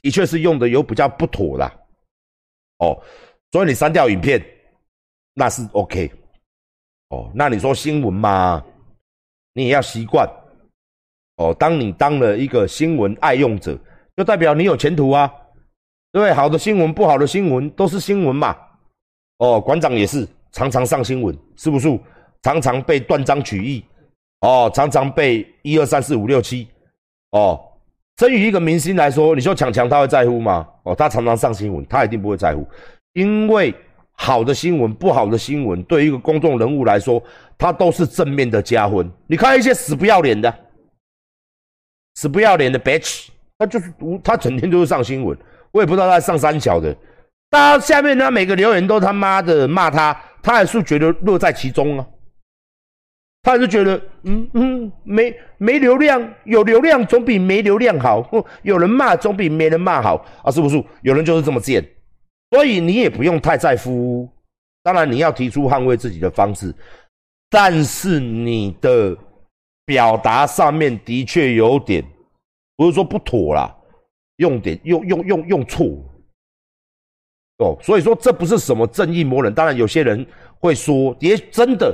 [0.02, 1.72] 的确是用的有比较不妥啦。
[2.80, 3.00] 哦，
[3.54, 4.44] 所以你删掉影片，
[5.36, 6.12] 那是 OK。
[7.10, 8.66] 哦，那你说新闻嘛，
[9.54, 10.28] 你也要习惯。
[11.36, 13.78] 哦，当你当了一个新闻爱用者，
[14.18, 15.32] 就代表你有前途啊。
[16.12, 18.58] 对，好的新闻、不好的新闻都是新闻嘛。
[19.38, 21.88] 哦，馆长也是常常上新闻，是不是？
[22.42, 23.86] 常常被断章取义。
[24.40, 26.68] 哦，常常被一二三四五六七。
[27.30, 27.64] 哦，
[28.16, 30.68] 至于一个明星来说，你说强强他会在乎吗？
[30.86, 32.68] 哦，他常常上新闻，他一定不会在乎，
[33.14, 33.74] 因为
[34.12, 37.22] 好的新闻、不好的新闻，对于一个公众人物来说，
[37.58, 39.10] 他都是正面的加分。
[39.28, 40.54] 你看一些死不要脸的。
[42.16, 43.92] 死不要脸的 bitch，他就是
[44.24, 45.36] 他整天都是上新闻，
[45.72, 46.96] 我也不知道他上三小的。
[47.50, 52.08] 大家下面呢每个留言都他妈的骂他，他还是觉得乐在其中啊。
[53.42, 58.24] 他还是觉得，嗯嗯，没没流量，有流量总比没流量好。
[58.62, 60.82] 有人骂总比没人骂好啊，是不是？
[61.02, 61.84] 有人就是这么贱，
[62.54, 64.30] 所以你也不用太在乎。
[64.84, 66.74] 当然你要提出捍卫自己的方式，
[67.50, 69.18] 但是你的。
[69.86, 72.02] 表达上面的确有点，
[72.78, 73.76] 不是说不妥啦，
[74.38, 75.86] 用点用用用用错
[77.58, 79.54] 哦，所以说这不是什么正义魔人。
[79.54, 80.26] 当然有些人
[80.58, 81.94] 会说，也真的，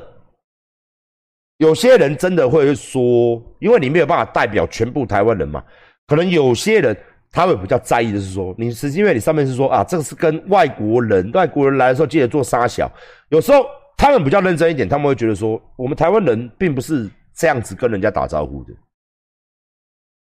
[1.57, 5.65] 有些人真的会说，因为你没有办法代表全部台湾人嘛，
[6.05, 6.95] 可能有些人
[7.31, 12.91] 他会比较在意的是说，你是因为你上面是说啊，这个是跟外国人，外国人来的时候记得做沙小，
[13.29, 13.65] 有时候
[13.97, 17.09] 他们比较认真一点，他们会觉得说，我们台湾人并不是。
[17.31, 18.73] 这样子跟人家打招呼的，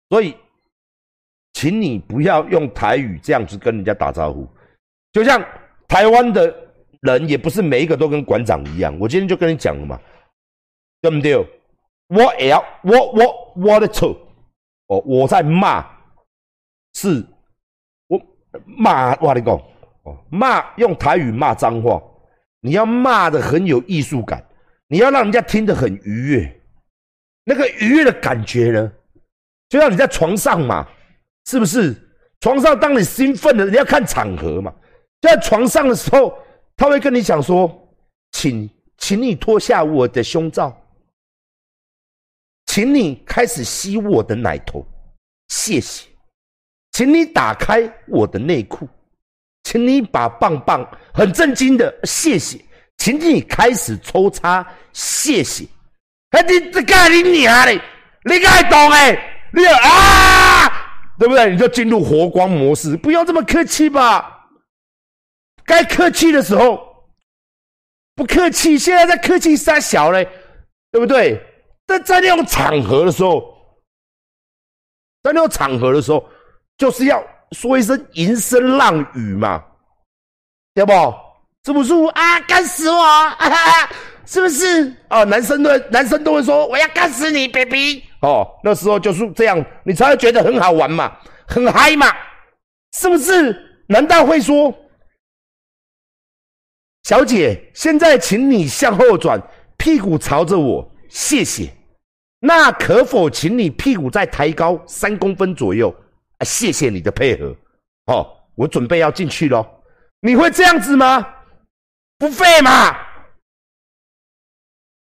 [0.09, 0.37] 所以，
[1.53, 4.49] 请你不要用台语这样子跟人家打招呼。
[5.13, 5.45] 就像
[5.89, 6.55] 台湾的
[7.01, 8.97] 人，也不是每一个都跟馆长一样。
[9.01, 9.99] 我今天就跟你讲了嘛，
[11.01, 11.37] 对不对？
[12.07, 14.17] 我要我我我的错
[14.87, 15.85] 哦，我在骂，
[16.95, 17.25] 是
[18.09, 18.21] 我
[18.65, 19.55] 骂我跟你讲
[20.05, 22.03] 哦，骂用台语骂脏话，
[22.61, 24.45] 你要骂的很有艺术感，
[24.89, 26.61] 你要让人家听得很愉悦。
[27.45, 28.93] 那个愉悦的感觉呢，
[29.69, 30.89] 就像你在床上嘛，
[31.47, 31.97] 是不是？
[32.41, 34.75] 床上当你兴奋的，你要看场合嘛。
[35.21, 36.37] 在床上的时候，
[36.77, 37.71] 他会跟你讲说
[38.33, 40.77] ：“请，请你脱下我的胸罩，
[42.67, 44.85] 请你开始吸我的奶头，
[45.47, 46.09] 谢谢。
[46.93, 48.89] 请你打开我的内裤，
[49.65, 52.59] 请你把棒棒很震惊的谢谢，
[52.99, 55.67] 请你开始抽插，谢谢。”
[56.33, 57.79] 哎，你这干你娘嘞！
[58.25, 59.13] 你该懂哎，
[59.53, 60.69] 你啊，
[61.19, 61.51] 对不对？
[61.51, 64.49] 你就进入活光模式，不要这么客气吧。
[65.65, 67.07] 该客气的时候
[68.15, 70.27] 不客气，现在在客气三小嘞，
[70.91, 71.39] 对不对？
[71.87, 73.43] 在在那种场合的时候，
[75.23, 76.27] 在那种场合的时候，
[76.83, 79.63] 就是要说一声淫声浪语嘛，
[80.75, 80.93] 对不？
[81.65, 82.41] 是不是啊？
[82.41, 83.01] 干死我！
[84.27, 84.93] 是不是？
[85.09, 88.03] 哦，男生都男生都会说我要干死你，baby。
[88.23, 91.17] 哦，那时候就是这样，你才会觉得很好玩嘛，
[91.47, 92.09] 很嗨嘛，
[92.99, 93.85] 是不是？
[93.87, 94.75] 难道会说，
[97.05, 99.41] 小姐，现在请你向后转，
[99.77, 101.73] 屁股朝着我，谢谢。
[102.41, 105.95] 那可否请你屁股再抬高三公分左右？
[106.45, 107.55] 谢谢你的配合。
[108.07, 109.65] 哦，我准备要进去喽。
[110.21, 111.25] 你会这样子吗？
[112.19, 112.93] 不废嘛。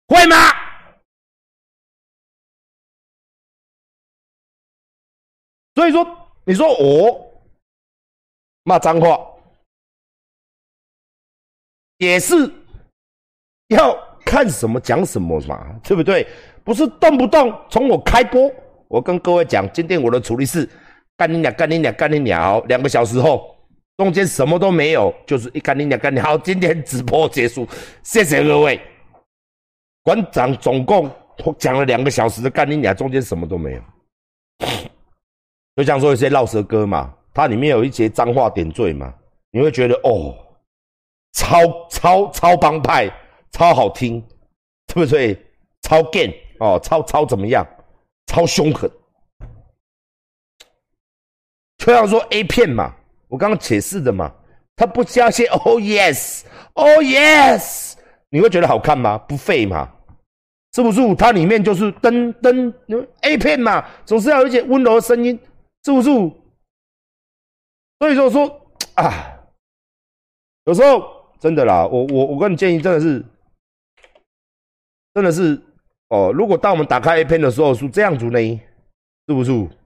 [0.09, 0.37] 会吗？
[5.77, 6.05] 所以说，
[6.45, 7.43] 你说我
[8.65, 9.19] 骂脏话，
[11.99, 12.35] 也是
[13.69, 16.27] 要看什么讲什么嘛，对不对？
[16.65, 18.53] 不是动不动从我开播，
[18.89, 20.69] 我跟各位讲，今天我的处理是
[21.21, 23.55] 干你俩，干你俩，干你俩，两个小时后，
[23.99, 27.69] 中间什么都没有，就是一干你俩，干你好，今天直播结束，
[28.03, 28.81] 谢谢各位。
[30.03, 31.11] 馆长总共
[31.59, 33.83] 讲了两个小时的干你俩，中间什么都没有。
[35.77, 39.13] 就像说一些绕舌歌嘛，它里面有一些脏话点缀嘛，
[39.51, 40.35] 你会觉得哦，
[41.35, 41.59] 超
[41.91, 43.13] 超超帮派，
[43.53, 44.27] 超好听，
[44.87, 45.39] 对不对？
[45.83, 47.63] 超 gay 哦，超超怎么样？
[48.27, 48.91] 超凶狠。
[51.81, 52.95] 就像说 A 片嘛，
[53.27, 54.31] 我刚刚解释的嘛，
[54.77, 57.95] 它不加些 Oh yes，Oh yes。
[58.29, 59.17] 你会觉得好看吗？
[59.17, 59.91] 不费嘛，
[60.75, 61.15] 是不是？
[61.15, 62.73] 它里面就是噔噔
[63.23, 65.39] A 片嘛，总是要有一些温柔的声音，
[65.83, 66.11] 是不是？
[67.99, 69.41] 所以说说啊，
[70.67, 71.03] 有时候
[71.41, 73.25] 真的啦，我我我跟你建议，真的是，
[75.15, 75.59] 真的是
[76.09, 76.31] 哦。
[76.33, 78.39] 如果当我们打开 A 片的时候是这样子呢，
[79.27, 79.80] 是不是？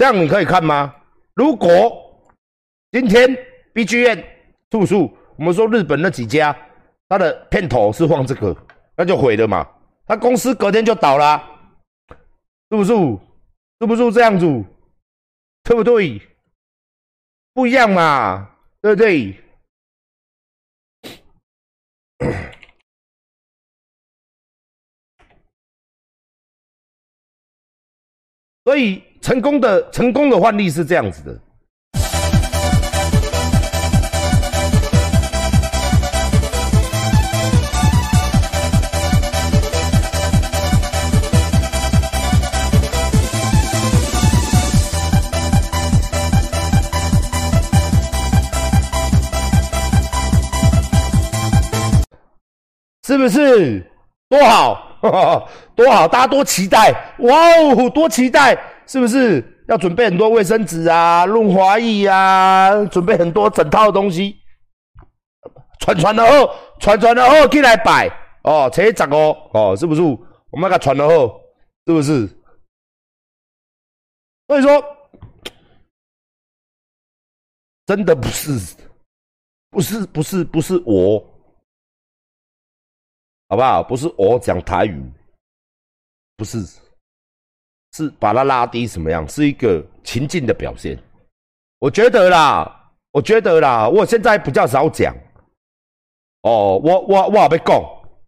[0.00, 0.96] 这样你可以看吗？
[1.34, 2.26] 如果
[2.90, 3.36] 今天
[3.74, 4.18] B G M
[4.70, 6.56] 住宿，我们说日本那几家，
[7.06, 8.56] 他的片头是放这个，
[8.96, 9.68] 那就毁了嘛。
[10.06, 11.38] 他公司隔天就倒了，
[12.70, 12.94] 是不是？
[13.78, 14.46] 是不是这样子？
[15.64, 16.18] 对不对？
[17.52, 19.38] 不一样嘛，对不对？
[28.70, 29.02] 所以。
[29.20, 31.38] 成功的成功的范例是这样子的，
[53.06, 53.86] 是不是
[54.30, 55.46] 多好
[55.82, 56.06] 多好？
[56.06, 58.54] 大家多期待哇哦，多期待！
[58.86, 64.36] 是不是要准备很多卫生纸啊、润滑液啊，准备很多整套东西？
[65.78, 68.06] 传传的后，传传的后进来摆
[68.42, 70.02] 哦，车十哦，哦，是不是？
[70.02, 71.40] 我们给他传了后，
[71.86, 72.28] 是不是？
[74.48, 74.84] 所以说，
[77.86, 78.76] 真的不是，
[79.70, 81.24] 不是，不是，不是我，
[83.48, 83.82] 好不好？
[83.82, 85.10] 不是我讲台语，
[86.40, 86.58] 不是。
[87.92, 89.28] 是把它拉低什么样？
[89.28, 90.96] 是一个情境的表现。
[91.80, 95.14] 我觉得啦，我觉得啦，我现在比较少讲。
[96.42, 97.82] 哦，我我我也要讲，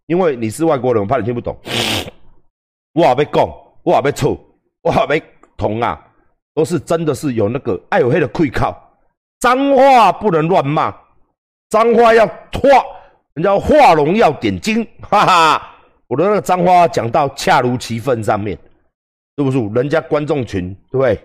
[0.05, 1.57] 因为你是外国人，我怕你听不懂。
[2.93, 3.49] 我也要讲，
[3.83, 4.37] 我也要错，
[4.81, 6.07] 我也要同啊，
[6.53, 8.77] 都是真的是有那个爱有黑的愧靠。
[9.39, 10.93] 脏话不能乱骂，
[11.69, 12.85] 脏话要化，
[13.33, 15.69] 人家画龙要点睛，哈哈。
[16.07, 18.57] 我的那个脏话讲到恰如其分上面。
[19.35, 19.57] 是不是？
[19.73, 21.15] 人家观众群对不对？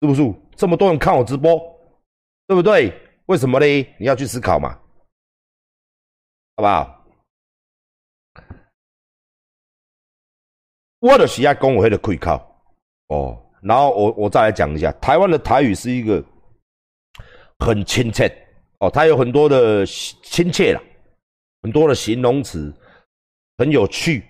[0.00, 0.34] 是不是？
[0.56, 1.56] 这么多人看我直播，
[2.48, 2.92] 对不对？
[3.26, 3.64] 为什么呢？
[3.96, 4.76] 你要去思考嘛，
[6.56, 7.04] 好不好？
[10.98, 12.44] 我的喜爱公我的可以靠
[13.06, 13.40] 哦。
[13.60, 16.20] 然后我我再来讲一下，台湾的台语是一个
[17.60, 18.28] 很亲切
[18.80, 20.82] 哦，它有很多的亲切啦，
[21.62, 22.74] 很多的形容词，
[23.58, 24.24] 很有趣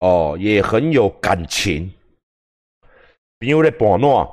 [0.00, 1.90] 哦，也很有感情。
[3.38, 4.28] 朋友在保暖，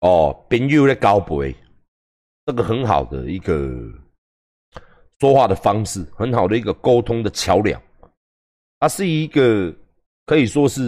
[0.00, 1.54] 哦，朋友在交陪，
[2.46, 3.70] 这个很好的一个
[5.20, 7.80] 说话的方式，很好的一个沟通的桥梁。
[8.78, 9.70] 它是一个
[10.24, 10.82] 可以说是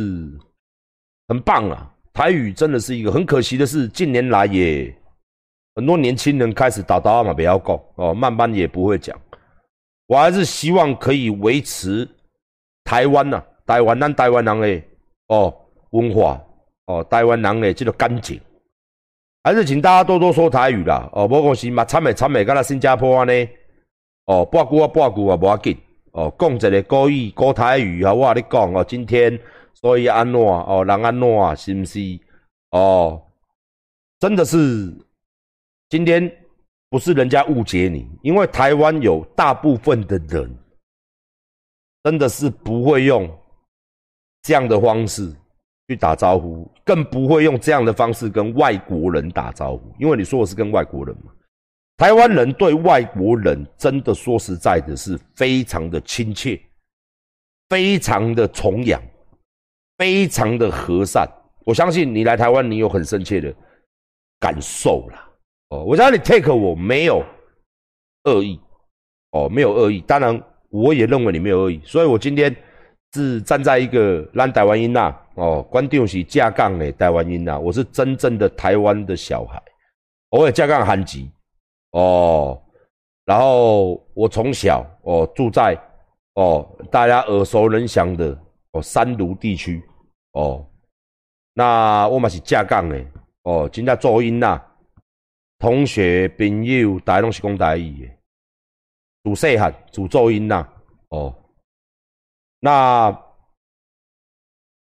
[1.29, 1.95] 很棒啊！
[2.15, 4.93] 台语真的是一个很可惜的是，近年来也
[5.75, 9.21] 很多年轻人开始打打嘛，不要讲哦，慢慢也不会讲。
[10.13, 12.07] 我还是希望可以维持
[12.85, 14.83] 台湾呐，台湾咱台湾人的
[15.29, 15.55] 哦
[15.93, 16.39] 文化。
[16.85, 18.39] 哦，台湾人的这个干净，
[19.43, 21.09] 还是请大家多多说台语啦。
[21.13, 23.49] 哦，无讲是嘛，惨的惨的，跟那新加坡安尼。
[24.27, 25.79] 哦，半句啊半句啊无要紧。
[26.11, 29.41] 哦，讲一个国语、国台语啊，我跟你讲哦，今天
[29.73, 32.01] 所以安怎哦，人安怎啊，是不是？
[32.73, 33.23] 哦，
[34.19, 34.93] 真的是
[35.89, 36.31] 今天
[36.93, 40.55] 不是人家误解你，因为台湾有大部分的人
[42.05, 43.27] 真的是不会用
[44.43, 45.35] 这样的方式。
[45.89, 51.33] 去打招呼，更不会用这样的方式跟外国人打招呼，因为你说的是跟外国人嘛。
[51.97, 56.59] 台湾人对外国人真的说实在的，是非常的亲切，
[57.69, 59.03] 非常的崇仰，
[59.99, 61.29] 非常的和善。
[61.67, 63.53] 我相信你来台湾，你有很深切的
[64.39, 65.29] 感受啦。
[65.73, 67.25] 哦，我想你 take 我没有
[68.25, 68.61] 恶意，
[69.31, 70.03] 哦，没有恶意。
[70.03, 72.55] 当然，我也认为你没有恶意，所以我今天。
[73.15, 79.63] 是站在一个让台湾音呐哦，关掉是架杠的台湾音呐，我是真正的台湾的小孩，
[80.31, 81.31] 我也架杠韩籍
[81.91, 82.59] 哦，
[83.27, 85.79] 然后我从小哦住在
[86.37, 88.35] 哦大家耳熟能详的
[88.71, 89.85] 哦三卢地区
[90.33, 90.67] 哦，
[91.53, 92.99] 那我嘛是架杠的
[93.43, 94.59] 哦，今天做音呐
[95.63, 98.13] 同学、朋友，大家拢是讲台语的，
[99.23, 100.69] 主细汉、主噪音呐，
[101.11, 101.33] 哦，
[102.59, 103.17] 那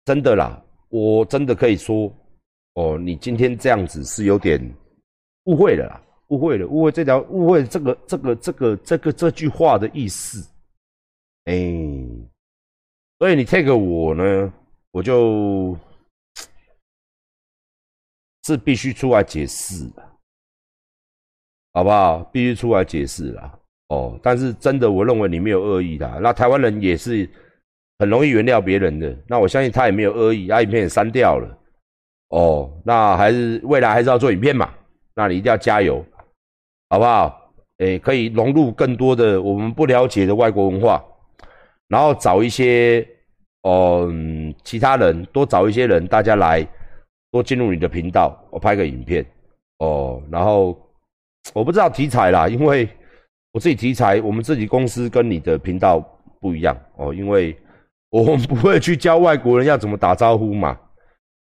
[0.05, 2.15] 真的啦，我真的可以说，
[2.75, 4.61] 哦，你今天这样子是有点
[5.45, 10.47] 误会了啦，误会了，误会这条，误会这个、这个、这个、这个这句话的意思，
[11.45, 11.55] 哎，
[13.19, 14.53] 所以你 take 我呢，
[14.91, 15.75] 我就，
[18.43, 20.18] 是必须出来解释的。
[21.79, 22.25] 好不好？
[22.33, 23.55] 必须出来解释啦。
[23.91, 26.19] 哦，但是真的，我认为你没有恶意的。
[26.21, 27.31] 那台湾人也是
[28.01, 29.17] 很容易原谅别人的。
[29.29, 31.57] 那我相信他也没有恶意，他影片也删掉了。
[32.31, 34.69] 哦，那还是未来还是要做影片嘛？
[35.15, 36.05] 那你一定要加油，
[36.91, 37.53] 好不好？
[37.77, 41.01] 诶，可以融入更多的我们不了解的外国文化，
[41.87, 43.07] 然后找一些
[43.63, 44.13] 哦
[44.65, 46.67] 其他人，多找一些人，大家来
[47.31, 49.25] 多进入你的频道，我拍个影片
[49.79, 50.77] 哦，然后。
[51.55, 52.89] 我不知道题材啦，因为
[53.53, 55.99] 我自己题材，我们自己公司跟你的频道
[56.41, 57.57] 不一样哦，因为
[58.11, 60.79] 我们不会去教外国人要怎么打招呼嘛，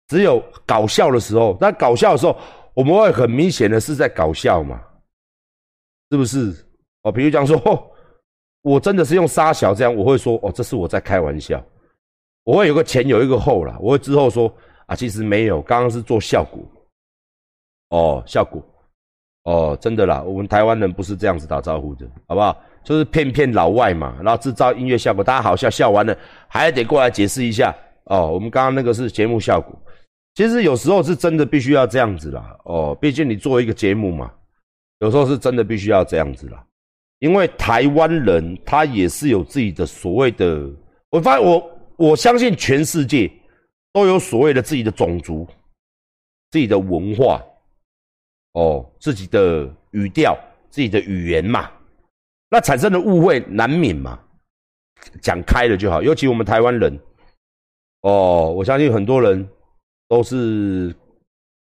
[0.07, 2.37] 只有搞笑的时候，那搞笑的时候，
[2.73, 4.81] 我们会很明显的是在搞笑嘛，
[6.11, 6.53] 是不是？
[7.03, 7.83] 哦，比如讲说，哦
[8.61, 11.63] 我真的是用沙小这样，我会说，哦，这是我在开玩笑，
[12.43, 14.51] 我会有个前有一个后啦，我会之后说，
[14.87, 16.63] 啊，其实没有，刚刚是做效果，
[17.89, 18.61] 哦，效果。
[19.45, 22.59] 哦，真的啦，我们台湾人不是这样子打招呼的，好不好？
[22.83, 26.17] 就是骗骗老外嘛，然后制造音乐效果，大家好笑，笑完了
[26.47, 27.73] 还得过来解释一下。
[28.05, 29.75] 哦，我们刚刚那个是节目效果，
[30.33, 32.57] 其实有时候是真的必须要这样子啦。
[32.65, 34.31] 哦，毕竟你做一个节目嘛，
[34.99, 36.63] 有时候是真的必须要这样子啦。
[37.19, 40.67] 因为台湾人他也是有自己的所谓的，
[41.11, 43.31] 我发现我我相信全世界
[43.93, 45.47] 都有所谓的自己的种族、
[46.49, 47.39] 自己的文化。
[48.55, 50.37] 哦，自己的语调、
[50.69, 51.69] 自己的语言嘛，
[52.49, 54.17] 那产生的误会难免嘛。
[55.21, 56.97] 讲开了就好，尤其我们台湾人，
[58.01, 59.45] 哦，我相信很多人
[60.07, 60.95] 都是，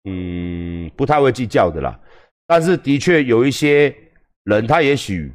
[0.06, 1.98] 嗯，不太会计较的啦。
[2.48, 3.96] 但是的确有一些
[4.46, 5.32] 人，他也许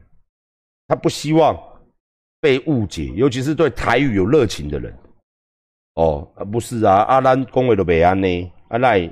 [0.88, 1.56] 他不希望
[2.40, 4.92] 被误解，尤其是对台语有热情的人。
[5.94, 9.08] 哦，啊不是啊，阿兰恭维都未安呢，阿赖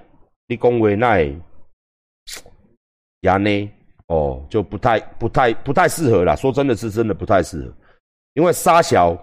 [0.48, 1.32] 你恭维奈。
[3.22, 3.70] 牙呢？
[4.06, 6.36] 哦，就不太、不太、不太适合啦。
[6.36, 7.74] 说真的是真的不太适合，
[8.34, 9.16] 因为沙小，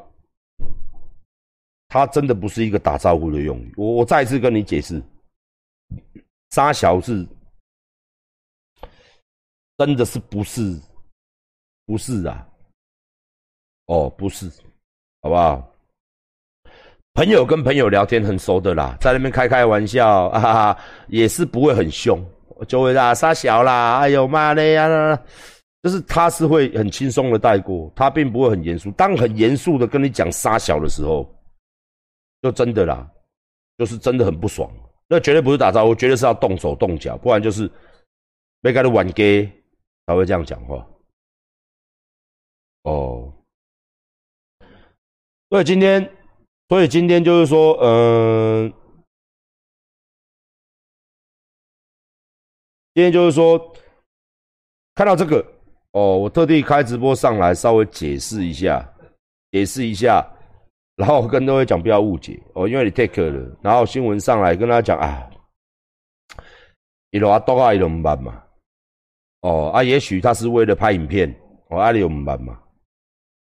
[1.90, 3.74] 它真的不是一个打招呼的用语。
[3.78, 5.00] 我我再次跟你解释，
[6.50, 7.26] 沙小是
[9.78, 10.76] 真的是不是
[11.86, 12.48] 不是啊？
[13.86, 14.50] 哦，不是，
[15.22, 15.72] 好不好？
[17.14, 20.76] 朋友跟朋友聊天很熟的啦，在那边开开玩笑啊，
[21.10, 22.24] 也是不会很凶。
[22.68, 25.20] 就会啦，杀小啦，哎呦妈的呀！
[25.82, 28.92] 就是他是会很轻松的带过，他并不会很严肃。
[28.92, 31.34] 当很严肃的跟你讲杀小的时候，
[32.42, 33.10] 就真的啦，
[33.78, 34.70] 就是真的很不爽。
[35.08, 37.72] 那绝对不是打招呼，绝对是要动手动脚，不然就是
[38.60, 39.50] 没开的玩 gay
[40.06, 40.86] 才会这样讲话。
[42.84, 43.34] 哦，
[45.50, 46.12] 所以今天，
[46.68, 48.74] 所以今天就是说，嗯。
[52.96, 53.74] 今天就是说，
[54.96, 55.46] 看到这个
[55.92, 58.84] 哦，我特地开直播上来，稍微解释一下，
[59.52, 60.26] 解释一下，
[60.96, 65.30] 然后跟各位讲不要误解哦，因为你 take 了，然后新闻上来跟他讲啊，
[67.12, 68.44] 一路啊多啊一路唔办嘛，
[69.42, 71.34] 哦啊，也许他是为了拍影片，
[71.70, 72.60] 哦啊你唔办嘛，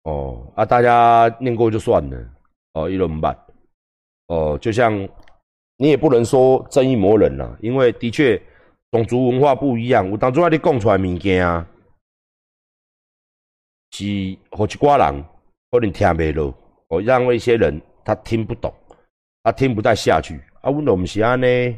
[0.03, 2.29] 哦啊大家念过就算了，
[2.75, 3.39] 哦一路唔办，
[4.27, 4.93] 哦就像
[5.77, 8.41] 你也不能说正义魔人了，因为的确。
[8.91, 11.67] 种族文化不一样，有当初啊，你讲出来物件啊，
[13.91, 14.05] 是
[14.51, 15.25] 好一寡人
[15.71, 16.55] 可能听袂落，
[16.89, 18.73] 哦，让一些人他听不懂，
[19.43, 20.41] 他听不太下去。
[20.61, 21.77] 啊，阮都毋是安尼，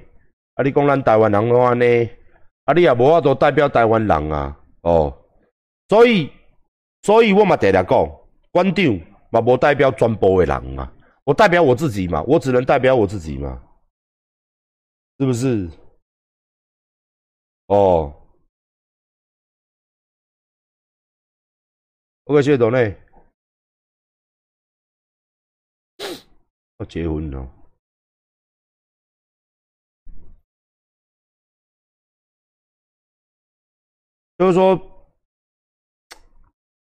[0.54, 2.08] 啊，你讲咱台湾人拢安尼，
[2.64, 5.12] 啊，你也无法度代表台湾人啊，哦，
[5.88, 6.30] 所以，
[7.02, 8.10] 所以我嘛常常讲，
[8.52, 9.00] 馆长
[9.30, 10.92] 嘛无代表全部的人啊，
[11.24, 13.60] 我代表我自己嘛，我只能代表我自己嘛，
[15.18, 15.68] 是不是？
[17.70, 18.12] 哦
[22.24, 22.96] ，OK，谢谢董内。
[26.78, 27.48] 要结婚了，
[34.36, 35.06] 就是说，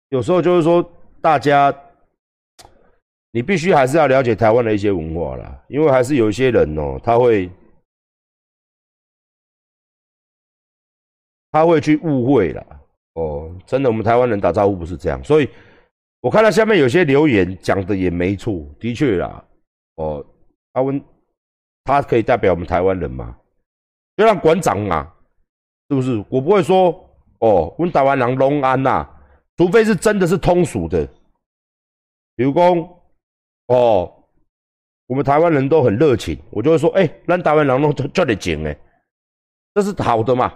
[0.09, 0.83] 有时候就是说，
[1.23, 1.73] 大家，
[3.31, 7.49] 你必须还是要了解台湾的一些文化啦，因为还是有一些人哦，他会。
[11.55, 12.67] 他会去误会了。
[13.15, 15.49] 哦，真的，我们台湾人打招呼不是这样，所以
[16.21, 19.45] 我看到下面有些留言讲的也没错，的确啦。
[19.95, 20.27] 哦，
[20.73, 21.01] 阿温
[21.85, 23.39] 他可以代表我们台湾人吗？
[24.17, 25.13] 就让馆长嘛，
[25.89, 26.25] 是不是？
[26.29, 29.09] 我不会说哦，问台湾人龙安呐，
[29.57, 31.07] 除非是真的是通俗的，
[32.35, 33.01] 比如说
[33.69, 34.13] 哦，
[35.07, 38.77] 我们台湾人都很热情，我就会说，哎，让台湾人弄叫你紧哎，
[39.73, 40.53] 这是好的嘛。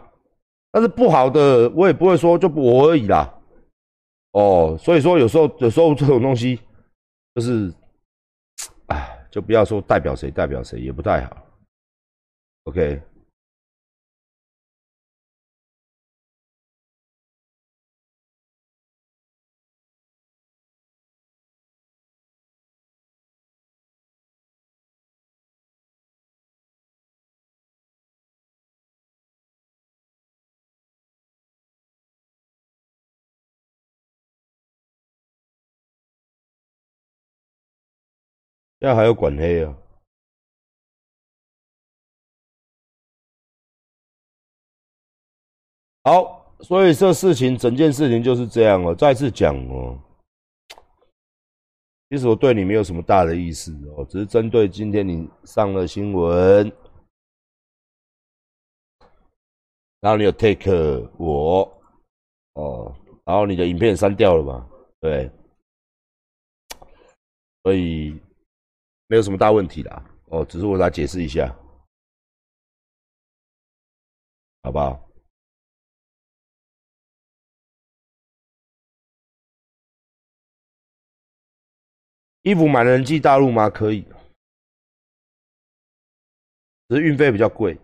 [0.70, 3.34] 但是不好的，我也不会说就我而已啦。
[4.32, 6.60] 哦，所以说有时候有时候这种东西，
[7.34, 7.72] 就是，
[8.86, 11.36] 哎，就不要说代表谁代表谁也不太好。
[12.64, 13.00] OK。
[38.80, 39.76] 现在还要管黑啊？
[46.04, 48.94] 好，所以这事情整件事情就是这样哦。
[48.94, 49.98] 再次讲哦，
[52.08, 56.72] 其实我对你没有什么大的意思哦，只是针对今天你上了新闻，
[60.00, 61.82] 然后你有 take 我
[62.54, 64.70] 哦，然后你的影片删掉了嘛？
[65.00, 65.28] 对，
[67.64, 68.18] 所以。
[69.10, 71.48] 没有什么大问题啦，哦，只是我来解释一下，
[74.62, 75.08] 好不好？
[82.42, 83.70] 衣服买人寄大陆吗？
[83.70, 84.02] 可以，
[86.88, 87.78] 只是运费比较贵。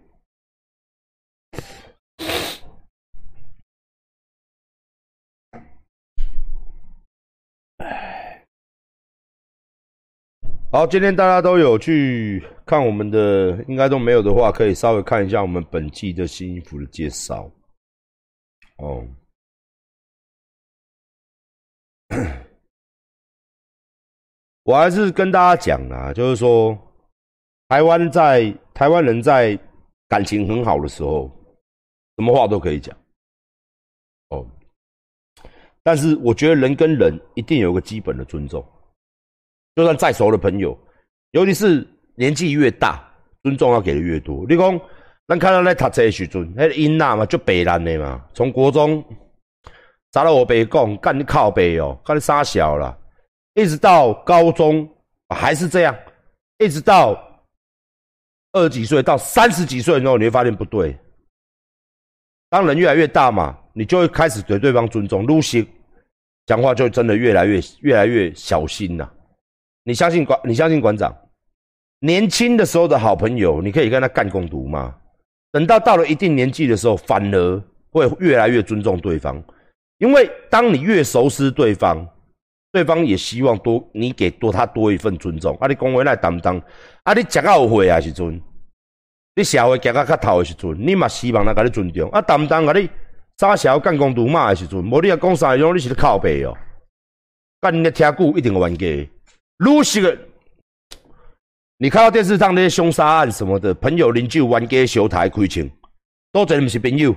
[10.74, 17.48] 好，今天大家都有去看我们的，应该都没有的话，可以稍微看一下我们本季的新衣服的介绍。
[18.78, 19.06] 哦，
[24.64, 26.76] 我还是跟大家讲啊，就是说，
[27.68, 29.56] 台湾在台湾人在
[30.08, 31.30] 感情很好的时候，
[32.16, 32.92] 什么话都可以讲。
[34.30, 34.44] 哦，
[35.84, 38.66] 但是我觉得人跟人一定有个基本的尊重。
[39.74, 40.78] 就算再熟的朋友，
[41.32, 43.02] 尤其是年纪越大，
[43.42, 44.46] 尊重要给的越多。
[44.48, 44.80] 你讲，
[45.26, 49.04] 咱看到那读册时阵，那音呐嘛就北南的嘛，从国中，
[50.12, 52.96] 查到我北讲，干你靠北哦，干你傻小了，
[53.54, 54.88] 一直到高中
[55.34, 55.96] 还是这样，
[56.58, 57.18] 一直到
[58.52, 60.96] 二十几岁到三十几岁的时候，你会发现不对。
[62.48, 65.66] 当人越来越大嘛，你就会开始对对方尊重，Lucy
[66.46, 69.10] 讲话就真的越来越越来越小心呐。
[69.84, 70.38] 你相信馆？
[70.44, 71.14] 你相信馆长？
[72.00, 74.94] 年轻的时候的好朋友，你可以跟他干共读吗？
[75.52, 79.42] 等到到了一定年纪的时候，反而会越来越尊重对方，
[79.98, 82.06] 因为当你越熟悉对方，
[82.72, 85.54] 对方也希望多你给多他多一份尊重。
[85.60, 86.60] 啊，你讲话来担当，
[87.04, 88.40] 啊，你食到会啊时阵，
[89.36, 92.10] 你社会行到较头的时阵，你嘛希望他甲你尊重。
[92.10, 92.88] 啊，担当啊你
[93.38, 96.56] 傻小干共读嘛的时阵，无你啊讲啥样，你是咧靠背哦。
[97.60, 99.10] 干你听久一定会冤家。
[99.56, 100.18] 如是个，
[101.78, 105.70] 你看到电视上那些凶杀案什么的，朋友邻居冤家小台开枪，
[106.32, 107.14] 多侪毋是朋友，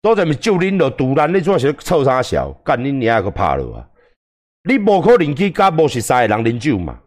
[0.00, 3.88] 多侪毋是就恁落突然你做些臭啥小，干恁娘个怕了啊！
[4.64, 6.98] 你无可能去甲无识三个人啉酒嘛？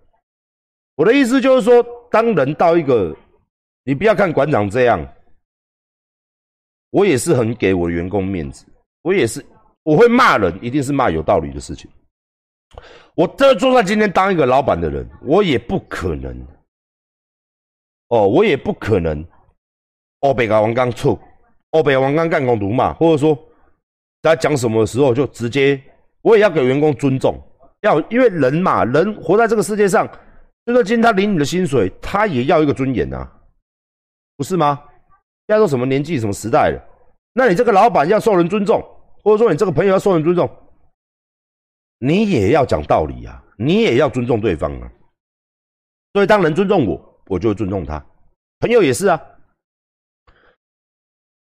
[0.95, 3.15] 我的意思就是说，当人到一个，
[3.83, 5.03] 你不要看馆长这样，
[6.91, 8.65] 我也是很给我的员工面子，
[9.01, 9.43] 我也是，
[9.81, 11.89] 我会骂人，一定是骂有道理的事情。
[13.15, 16.47] 我这就算今天当一个老板的人，我也不可能，
[18.09, 19.23] 哦，我也不可能，
[20.21, 21.19] 欧北王刚错，
[21.71, 23.37] 欧北王刚干工读嘛，或者说
[24.21, 25.81] 在讲什么的时候就直接，
[26.21, 27.39] 我也要给员工尊重，
[27.81, 30.07] 要因为人嘛，人活在这个世界上，
[30.65, 33.29] 就算今天他领你的薪水，他也要一个尊严呐，
[34.37, 34.81] 不是吗？
[35.47, 36.81] 现在说什么年纪什么时代了，
[37.33, 38.81] 那你这个老板要受人尊重，
[39.23, 40.49] 或者说你这个朋友要受人尊重。
[42.05, 44.91] 你也要讲道理啊，你也要尊重对方啊。
[46.11, 48.05] 所以当人尊重我，我就尊重他。
[48.59, 49.19] 朋友也是啊，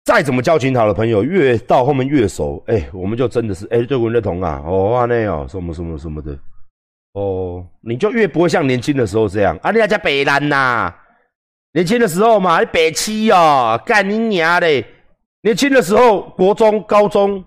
[0.04, 6.38] 再怎么交情好的朋友，越到后面越熟，哎，我们就真的是哎，对我认同啊，哦，阿内哦什么什么什么的，
[7.14, 10.94] 哦，你就越不会像年轻的时候这样啊，你要叫北兰呐，
[11.72, 14.86] 年轻的时候嘛，你北七哦，干你娘嘞，
[15.42, 17.44] 年轻的时候，国中、高中、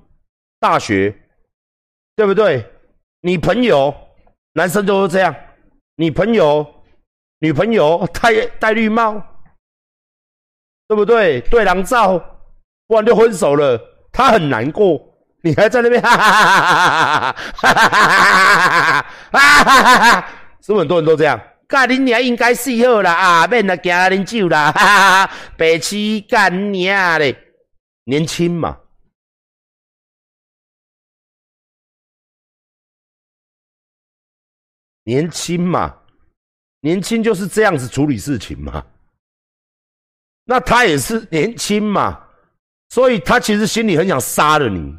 [0.60, 1.16] 大学，
[2.18, 2.66] 对不对？
[3.26, 3.92] 你朋友，
[4.54, 5.36] 男生都是这样。
[5.96, 6.64] 你朋友、
[7.40, 9.20] 女朋友戴戴绿帽，
[10.88, 11.42] 对不对？
[11.42, 12.24] 对狼照，
[12.86, 15.02] 不然就分手了，他很难过，
[15.42, 20.30] 你还在那边 哈哈哈哈哈哈哈哈哈哈哈哈哈，
[20.62, 21.42] 是不是很多人都这样？
[21.68, 27.36] 干你娘应该死好啦啊，免来惊啉酒啦，哈哈哈，白痴干娘嘞！
[28.04, 28.78] 年轻嘛，
[35.06, 35.98] 年轻嘛，
[36.82, 38.86] 年轻就是这样子处理事情嘛。
[40.44, 42.28] 那他也是年轻嘛，
[42.90, 44.96] 所以他其实心里很想杀了你，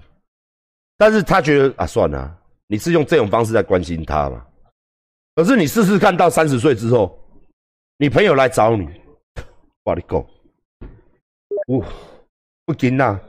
[0.97, 4.45] 但是他觉得啊，算了，你是用这种方式在关心他嘛。
[5.35, 7.17] 可是你试试看到三十岁之后，
[7.99, 8.89] 你朋友来找你，
[9.85, 10.27] 我你讲，
[11.69, 11.85] 我。
[12.65, 13.21] 不紧啦，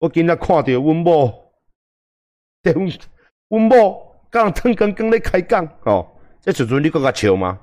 [0.00, 1.52] 我今仔看到阮某，
[2.60, 2.72] 对
[3.46, 4.05] 阮某
[4.36, 6.06] 甲人腾刚刚咧开讲哦，
[6.42, 7.58] 这时阵你搁甲笑吗？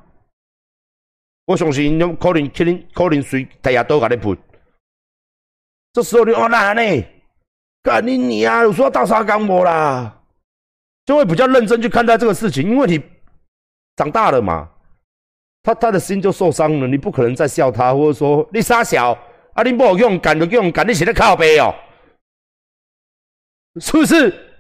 [1.46, 4.38] 我相信侬可能可能可能随大家都甲你喷。
[5.94, 7.06] 这时候你哦哪呢？
[7.84, 8.64] 干你娘！
[8.64, 10.22] 有说大沙缸无啦？
[11.06, 13.04] 就会比较认真去看待这个事情，因为你
[13.96, 14.70] 长大了嘛，
[15.62, 16.88] 他他的心就受伤了。
[16.88, 19.18] 你不可能再笑他，或者说你傻小。
[19.54, 19.62] 啊！
[19.62, 21.76] 你无勇敢就勇敢，你是咧靠背哦，
[23.80, 24.53] 是不是？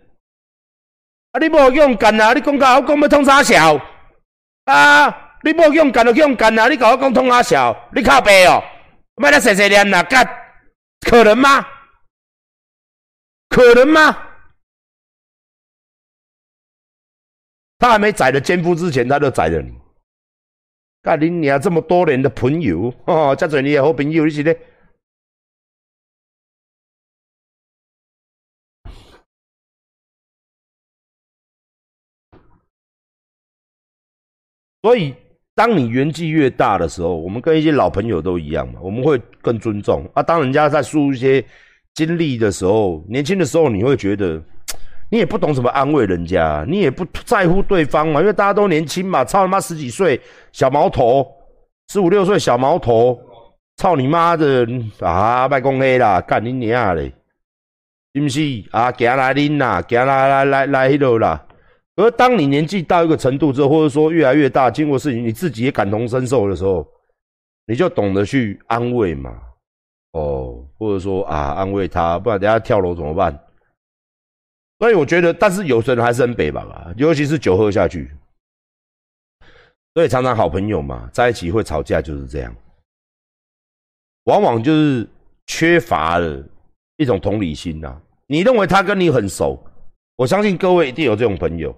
[1.34, 1.39] 啊！
[1.39, 2.31] 你无勇敢啊！
[2.34, 3.75] 你讲甲我讲要通啥笑？
[4.65, 5.38] 啊！
[5.41, 6.67] 你无勇敢就勇敢啊！
[6.67, 7.75] 你甲我讲通啥笑？
[7.93, 8.63] 你靠背哦，
[9.15, 10.23] 卖得碎碎念啦，干？
[11.01, 11.65] 可能吗？
[13.49, 14.15] 可能吗？
[17.79, 19.73] 他还没宰了奸夫之前，他就宰了你。
[21.01, 21.59] 干你娘！
[21.59, 24.55] 这么多年的朋友，哦，遮侪你的好朋友，你是咧？
[34.84, 35.15] 所以，
[35.55, 40.21] 当你年纪越大的时候，我们跟一些老朋友都一样嘛，我们会更尊重啊。
[40.21, 41.43] 当人家在输一些
[41.93, 44.41] 经历的时候，年轻的时候你会觉得，
[45.09, 50.19] 你也不懂怎么安慰人家，你也不在乎对方嘛，因为大家都年轻嘛，操他妈十几岁
[50.51, 51.25] 小毛头，
[51.88, 53.17] 十五六岁小毛头，
[53.77, 54.67] 操你妈的
[54.99, 55.47] 啊！
[55.47, 57.09] 卖公黑啦，干你娘嘞，
[58.13, 58.91] 是不是啊？
[58.91, 61.41] 行来恁啦，行来来来来迄度啦。
[61.95, 66.87] 而当你年纪到一个程度之后，或者说越来越大，经过事情你自己也感同身受的时候，
[67.67, 69.39] 你就懂得去安慰嘛，
[70.13, 73.39] 哦，或者说啊安慰他，不然等下跳楼怎么办？
[74.79, 78.11] 所以我觉得，但是有些人还是很北吧吧，尤其是酒喝下去，
[79.93, 82.53] 所以常常好朋友嘛，在一起会吵架就是这样，
[84.23, 85.07] 往往就是
[85.45, 86.43] 缺乏了
[86.97, 88.01] 一种同理心呐。
[88.25, 89.63] 你认为他跟你很熟，
[90.15, 91.73] 我相信各位一定有这种朋友。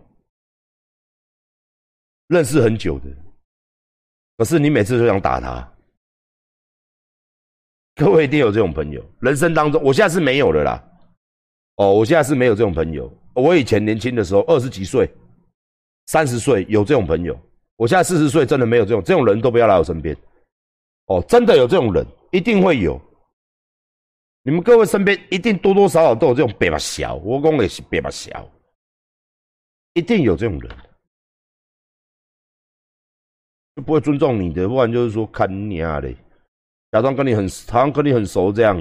[2.28, 3.06] 认识很久的，
[4.38, 5.72] 可是你每次都想打他。
[7.96, 10.84] 各位一定有这种朋友，人生当中，我现在是没有的啦。
[11.76, 13.12] 哦，我现在是没有这种朋友。
[13.34, 15.10] 我以前年轻的时候，二十几岁、
[16.08, 17.40] 三十岁有这种朋友。
[17.76, 20.16] 我现在四十岁，真的没有这种这种人都不要来我身边。
[21.06, 23.00] 哦，真的有这种人，一定会有。
[24.42, 28.50] 你们各位身边一定多多少少都有这种白马小，我讲的是白马小，
[29.94, 30.78] 一定有这种人。
[33.76, 36.16] 就不会尊重你的，不然就是说看你啊嘞，
[36.92, 38.78] 假装跟你很好像跟你很熟这样，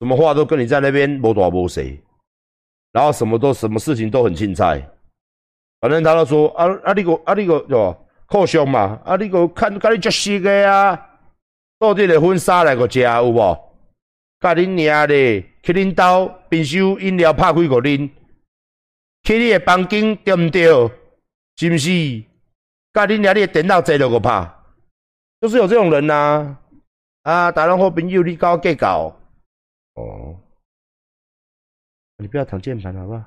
[0.00, 1.80] 什么话都跟你在那边无大无小，
[2.92, 4.82] 然后什么都什么事情都很青菜，
[5.80, 7.96] 反正他都说啊啊你个啊你个是吧？
[8.28, 11.10] 互相嘛，啊你个看看你足熟个啊，
[11.78, 13.58] 到底个婚纱来个食有无？
[14.40, 18.10] 甲恁娘嘞，去恁兜冰箱饮料拍开个啉，
[19.22, 20.90] 去你的房间对毋对？
[21.56, 22.24] 是毋是？
[23.04, 24.64] 家你娘的电脑坐了个怕，
[25.40, 26.56] 就是有这种人呐！
[27.22, 29.20] 啊，大人好朋友，你搞计较
[29.94, 30.40] 哦？
[32.16, 33.18] 你不要躺键盘好不好？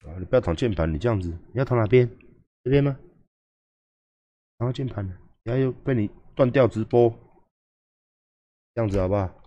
[0.00, 2.06] 啊，你不要躺键盘，你这样子，你要躺哪边？
[2.64, 2.98] 这边吗？
[4.58, 5.06] 躺键盘，
[5.44, 7.08] 然后又被你断掉直播，
[8.74, 9.37] 这样子好不好？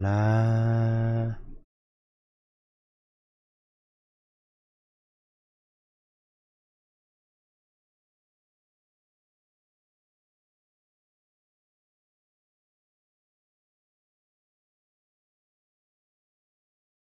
[0.00, 1.07] 来